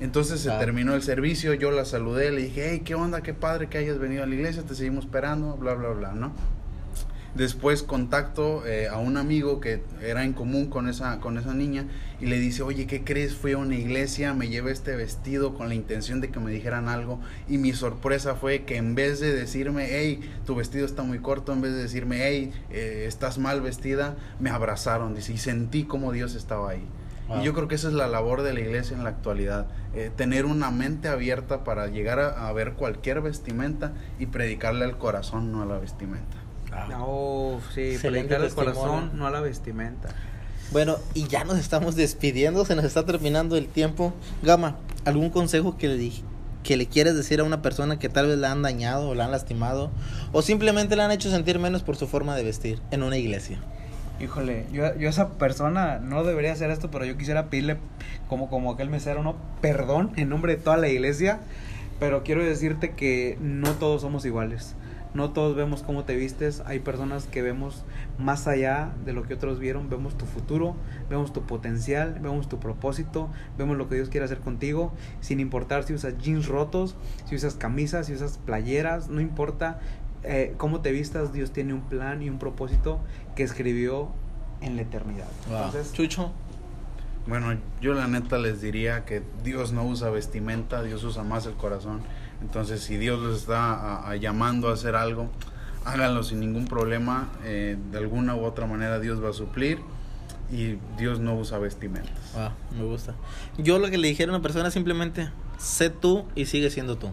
Entonces 0.00 0.40
se 0.40 0.50
Ah. 0.50 0.58
terminó 0.58 0.94
el 0.94 1.02
servicio, 1.02 1.54
yo 1.54 1.70
la 1.72 1.84
saludé, 1.84 2.30
le 2.30 2.42
dije, 2.42 2.70
hey, 2.70 2.82
qué 2.84 2.94
onda, 2.94 3.20
qué 3.22 3.34
padre 3.34 3.68
que 3.68 3.78
hayas 3.78 3.98
venido 3.98 4.22
a 4.22 4.26
la 4.26 4.34
iglesia, 4.34 4.62
te 4.62 4.74
seguimos 4.76 5.04
esperando, 5.06 5.56
bla, 5.56 5.74
bla, 5.74 5.88
bla, 5.90 6.12
¿no? 6.12 6.32
Después 7.34 7.82
contacto 7.82 8.64
eh, 8.64 8.86
a 8.86 8.98
un 8.98 9.16
amigo 9.16 9.58
que 9.58 9.82
era 10.00 10.22
en 10.22 10.34
común 10.34 10.66
con 10.66 10.88
esa, 10.88 11.18
con 11.18 11.36
esa 11.36 11.52
niña 11.52 11.86
y 12.20 12.26
le 12.26 12.38
dice, 12.38 12.62
oye, 12.62 12.86
¿qué 12.86 13.02
crees? 13.02 13.34
Fui 13.34 13.52
a 13.52 13.58
una 13.58 13.74
iglesia, 13.74 14.34
me 14.34 14.48
llevé 14.48 14.70
este 14.70 14.94
vestido 14.94 15.54
con 15.54 15.68
la 15.68 15.74
intención 15.74 16.20
de 16.20 16.30
que 16.30 16.38
me 16.38 16.52
dijeran 16.52 16.88
algo 16.88 17.18
y 17.48 17.58
mi 17.58 17.72
sorpresa 17.72 18.36
fue 18.36 18.62
que 18.62 18.76
en 18.76 18.94
vez 18.94 19.18
de 19.18 19.34
decirme, 19.34 19.88
hey, 19.90 20.20
tu 20.46 20.54
vestido 20.54 20.86
está 20.86 21.02
muy 21.02 21.18
corto, 21.18 21.52
en 21.52 21.60
vez 21.60 21.72
de 21.72 21.82
decirme, 21.82 22.18
hey, 22.20 22.52
eh, 22.70 23.06
estás 23.08 23.38
mal 23.38 23.60
vestida, 23.60 24.14
me 24.38 24.50
abrazaron, 24.50 25.16
dice, 25.16 25.32
y 25.32 25.38
sentí 25.38 25.82
como 25.82 26.12
Dios 26.12 26.36
estaba 26.36 26.70
ahí. 26.70 26.86
Wow. 27.26 27.40
Y 27.40 27.44
yo 27.44 27.52
creo 27.52 27.66
que 27.66 27.74
esa 27.74 27.88
es 27.88 27.94
la 27.94 28.06
labor 28.06 28.42
de 28.42 28.54
la 28.54 28.60
iglesia 28.60 28.96
en 28.96 29.02
la 29.02 29.10
actualidad, 29.10 29.66
eh, 29.92 30.12
tener 30.14 30.44
una 30.44 30.70
mente 30.70 31.08
abierta 31.08 31.64
para 31.64 31.88
llegar 31.88 32.20
a, 32.20 32.48
a 32.48 32.52
ver 32.52 32.74
cualquier 32.74 33.22
vestimenta 33.22 33.92
y 34.20 34.26
predicarle 34.26 34.84
al 34.84 34.98
corazón, 34.98 35.50
no 35.50 35.62
a 35.62 35.66
la 35.66 35.78
vestimenta. 35.78 36.43
Oh, 36.98 37.60
sí, 37.74 37.80
Excelente 37.94 38.34
predicar 38.36 38.44
el 38.44 38.54
corazón, 38.54 39.10
no 39.14 39.26
a 39.26 39.30
la 39.30 39.40
vestimenta. 39.40 40.08
Bueno, 40.72 40.96
y 41.14 41.28
ya 41.28 41.44
nos 41.44 41.58
estamos 41.58 41.94
despidiendo, 41.94 42.64
se 42.64 42.74
nos 42.74 42.84
está 42.84 43.04
terminando 43.04 43.56
el 43.56 43.68
tiempo. 43.68 44.12
Gama, 44.42 44.76
¿algún 45.04 45.30
consejo 45.30 45.76
que 45.76 45.88
le, 45.88 45.96
di- 45.96 46.24
que 46.62 46.76
le 46.76 46.86
quieres 46.86 47.14
decir 47.14 47.40
a 47.40 47.44
una 47.44 47.62
persona 47.62 47.98
que 47.98 48.08
tal 48.08 48.26
vez 48.28 48.38
la 48.38 48.50
han 48.50 48.62
dañado 48.62 49.08
o 49.10 49.14
la 49.14 49.26
han 49.26 49.30
lastimado 49.30 49.90
o 50.32 50.42
simplemente 50.42 50.96
la 50.96 51.04
han 51.04 51.10
hecho 51.12 51.30
sentir 51.30 51.58
menos 51.58 51.82
por 51.82 51.96
su 51.96 52.06
forma 52.08 52.34
de 52.34 52.42
vestir 52.44 52.80
en 52.90 53.02
una 53.02 53.16
iglesia? 53.18 53.58
Híjole, 54.20 54.66
yo, 54.72 54.96
yo 54.96 55.08
a 55.08 55.10
esa 55.10 55.30
persona 55.30 55.98
no 55.98 56.24
debería 56.24 56.52
hacer 56.52 56.70
esto, 56.70 56.90
pero 56.90 57.04
yo 57.04 57.16
quisiera 57.18 57.46
pedirle, 57.50 57.76
como, 58.28 58.48
como 58.48 58.72
aquel 58.72 58.88
mesero, 58.88 59.22
¿no? 59.22 59.36
Perdón 59.60 60.12
en 60.16 60.28
nombre 60.28 60.56
de 60.56 60.62
toda 60.62 60.76
la 60.76 60.88
iglesia, 60.88 61.40
pero 62.00 62.22
quiero 62.22 62.42
decirte 62.44 62.92
que 62.94 63.36
no 63.40 63.72
todos 63.72 64.00
somos 64.02 64.24
iguales. 64.24 64.74
No 65.14 65.30
todos 65.30 65.54
vemos 65.54 65.84
cómo 65.84 66.04
te 66.04 66.16
vistes, 66.16 66.62
hay 66.66 66.80
personas 66.80 67.26
que 67.26 67.40
vemos 67.40 67.84
más 68.18 68.48
allá 68.48 68.92
de 69.04 69.12
lo 69.12 69.22
que 69.22 69.34
otros 69.34 69.60
vieron, 69.60 69.88
vemos 69.88 70.18
tu 70.18 70.26
futuro, 70.26 70.74
vemos 71.08 71.32
tu 71.32 71.42
potencial, 71.42 72.18
vemos 72.20 72.48
tu 72.48 72.58
propósito, 72.58 73.28
vemos 73.56 73.76
lo 73.76 73.88
que 73.88 73.94
Dios 73.94 74.08
quiere 74.08 74.24
hacer 74.24 74.40
contigo, 74.40 74.92
sin 75.20 75.38
importar 75.38 75.84
si 75.84 75.94
usas 75.94 76.18
jeans 76.18 76.48
rotos, 76.48 76.96
si 77.26 77.36
usas 77.36 77.54
camisas, 77.54 78.06
si 78.06 78.12
usas 78.12 78.38
playeras, 78.38 79.08
no 79.08 79.20
importa 79.20 79.78
eh, 80.24 80.54
cómo 80.56 80.80
te 80.80 80.90
vistas, 80.90 81.32
Dios 81.32 81.52
tiene 81.52 81.74
un 81.74 81.82
plan 81.82 82.20
y 82.22 82.28
un 82.28 82.38
propósito 82.38 82.98
que 83.36 83.44
escribió 83.44 84.08
en 84.62 84.76
la 84.76 84.82
eternidad. 84.82 85.28
Entonces, 85.46 85.92
Chucho, 85.92 86.32
Bueno, 87.26 87.56
yo 87.80 87.94
la 87.94 88.08
neta 88.08 88.38
les 88.38 88.60
diría 88.60 89.04
que 89.04 89.22
Dios 89.44 89.72
no 89.72 89.84
usa 89.84 90.10
vestimenta, 90.10 90.82
Dios 90.82 91.04
usa 91.04 91.22
más 91.22 91.46
el 91.46 91.54
corazón. 91.54 92.00
Entonces, 92.44 92.82
si 92.82 92.96
Dios 92.96 93.20
los 93.20 93.38
está 93.40 93.72
a- 93.72 94.10
a 94.10 94.16
llamando 94.16 94.68
a 94.68 94.74
hacer 94.74 94.94
algo, 94.96 95.28
háganlo 95.84 96.22
sin 96.22 96.40
ningún 96.40 96.66
problema. 96.66 97.30
Eh, 97.44 97.76
de 97.90 97.98
alguna 97.98 98.36
u 98.36 98.44
otra 98.44 98.66
manera 98.66 99.00
Dios 99.00 99.22
va 99.22 99.30
a 99.30 99.32
suplir 99.32 99.78
y 100.52 100.76
Dios 100.98 101.20
no 101.20 101.34
usa 101.36 101.58
vestimentas. 101.58 102.12
ah, 102.36 102.52
me 102.76 102.84
gusta. 102.84 103.14
Yo 103.58 103.78
lo 103.78 103.88
que 103.90 103.98
le 103.98 104.08
dijera 104.08 104.30
a 104.32 104.34
una 104.36 104.42
persona 104.42 104.70
simplemente, 104.70 105.30
sé 105.58 105.88
tú 105.90 106.24
y 106.34 106.46
sigue 106.46 106.70
siendo 106.70 106.96
tú. 106.96 107.10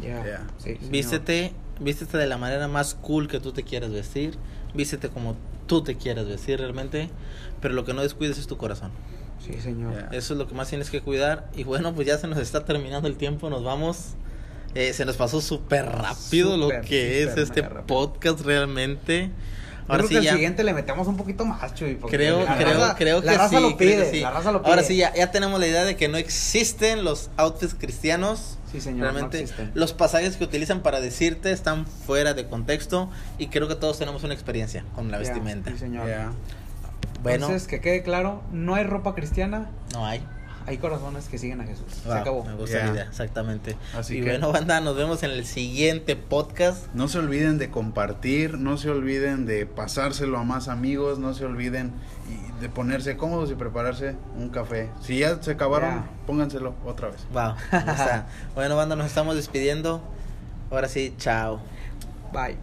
ya, 0.00 0.24
Yeah. 0.24 0.46
sí. 0.58 0.76
Vístete 0.90 1.52
vístete 1.80 2.18
de 2.18 2.26
la 2.28 2.36
manera 2.38 2.68
más 2.68 2.94
cool 2.94 3.26
que 3.26 3.40
tú 3.40 3.50
te 3.52 3.62
quieras 3.64 3.90
vestir, 3.90 4.36
vístete 4.74 5.08
como 5.08 5.34
tú 5.66 5.82
te 5.82 5.96
quieras 5.96 6.26
vestir 6.26 6.58
realmente, 6.60 7.10
pero 7.60 7.74
lo 7.74 7.84
que 7.84 7.94
no 7.94 8.02
descuides 8.02 8.38
es 8.38 8.46
tu 8.46 8.56
corazón. 8.56 8.90
Sí, 9.44 9.60
señor. 9.60 9.92
Ya. 9.94 10.16
Eso 10.16 10.34
es 10.34 10.38
lo 10.38 10.46
que 10.46 10.54
más 10.54 10.68
tienes 10.68 10.88
que 10.90 11.00
cuidar. 11.02 11.50
Y 11.56 11.64
bueno, 11.64 11.92
pues 11.94 12.06
ya 12.06 12.16
se 12.18 12.26
nos 12.28 12.38
está 12.38 12.64
terminando 12.64 13.08
el 13.08 13.16
tiempo, 13.16 13.50
nos 13.50 13.62
vamos. 13.64 14.14
Eh, 14.74 14.92
se 14.92 15.04
nos 15.04 15.16
pasó 15.16 15.40
súper 15.40 15.86
rápido 15.86 16.56
lo 16.56 16.64
Súper, 16.66 16.80
que 16.82 17.22
es 17.22 17.36
este 17.36 17.62
rápido. 17.62 17.86
podcast 17.86 18.40
realmente. 18.40 19.30
Ahora 19.86 19.98
creo 19.98 20.08
sí 20.08 20.14
que 20.14 20.18
el 20.18 20.24
ya. 20.24 20.32
siguiente 20.32 20.64
le 20.64 20.72
metemos 20.72 21.06
un 21.08 21.16
poquito 21.18 21.44
más, 21.44 21.74
Chuy. 21.74 21.96
Creo, 21.96 22.42
la 22.44 22.56
creo, 22.56 22.68
raza- 22.80 22.94
creo 22.96 23.20
que 23.20 23.26
la 23.26 23.34
raza 23.34 23.48
sí, 23.50 23.54
lo 23.56 23.76
creo 23.76 23.78
pide, 23.78 24.04
que 24.04 24.10
sí. 24.16 24.20
la 24.20 24.30
raza 24.30 24.50
lo 24.50 24.62
pide. 24.62 24.70
Ahora 24.70 24.82
sí, 24.82 24.96
ya, 24.96 25.14
ya 25.14 25.30
tenemos 25.30 25.60
la 25.60 25.66
idea 25.66 25.84
de 25.84 25.94
que 25.96 26.08
no 26.08 26.16
existen 26.16 27.04
los 27.04 27.30
outfits 27.36 27.74
cristianos. 27.74 28.58
Sí, 28.72 28.80
señor, 28.80 28.98
no 29.06 29.12
Realmente, 29.12 29.40
existen. 29.40 29.70
los 29.74 29.92
pasajes 29.92 30.36
que 30.38 30.44
utilizan 30.44 30.80
para 30.82 31.00
decirte 31.00 31.52
están 31.52 31.86
fuera 31.86 32.32
de 32.34 32.46
contexto. 32.48 33.10
Y 33.38 33.48
creo 33.48 33.68
que 33.68 33.74
todos 33.76 33.98
tenemos 33.98 34.24
una 34.24 34.32
experiencia 34.34 34.84
con 34.94 35.10
la 35.10 35.18
Ya, 35.18 35.28
vestimenta. 35.28 35.70
Sí, 35.70 35.78
señor. 35.78 36.08
Ya. 36.08 36.32
Bueno, 37.22 37.46
Entonces, 37.46 37.68
que 37.68 37.80
quede 37.80 38.02
claro, 38.02 38.42
no 38.52 38.74
hay 38.74 38.84
ropa 38.84 39.14
cristiana, 39.14 39.70
no 39.92 40.06
hay. 40.06 40.26
Hay 40.66 40.78
corazones 40.78 41.28
que 41.28 41.38
siguen 41.38 41.60
a 41.60 41.64
Jesús. 41.64 41.86
Se 42.04 42.12
acabó. 42.12 42.44
Me 42.44 42.54
gusta 42.54 42.84
la 42.86 42.92
idea, 42.92 43.04
exactamente. 43.04 43.76
Así 43.96 44.16
y 44.18 44.20
que- 44.22 44.30
bueno, 44.30 44.52
banda, 44.52 44.80
nos 44.80 44.96
vemos 44.96 45.22
en 45.22 45.30
el 45.30 45.44
siguiente 45.44 46.16
podcast. 46.16 46.86
No 46.94 47.08
se 47.08 47.18
olviden 47.18 47.58
de 47.58 47.70
compartir, 47.70 48.58
no 48.58 48.76
se 48.76 48.90
olviden 48.90 49.46
de 49.46 49.66
pasárselo 49.66 50.38
a 50.38 50.44
más 50.44 50.68
amigos, 50.68 51.18
no 51.18 51.34
se 51.34 51.44
olviden 51.44 51.92
de 52.60 52.68
ponerse 52.68 53.16
cómodos 53.16 53.50
y 53.50 53.54
prepararse 53.54 54.14
un 54.38 54.48
café. 54.48 54.88
Si 55.02 55.18
ya 55.18 55.42
se 55.42 55.50
acabaron, 55.52 55.90
Ya. 55.90 56.04
pónganselo 56.26 56.74
otra 56.86 57.08
vez. 57.10 57.26
Wow, 57.32 57.54
bueno, 58.54 58.76
banda, 58.76 58.96
nos 58.96 59.06
estamos 59.06 59.34
despidiendo. 59.36 60.00
Ahora 60.70 60.88
sí, 60.88 61.14
chao. 61.18 61.60
Bye. 62.32 62.56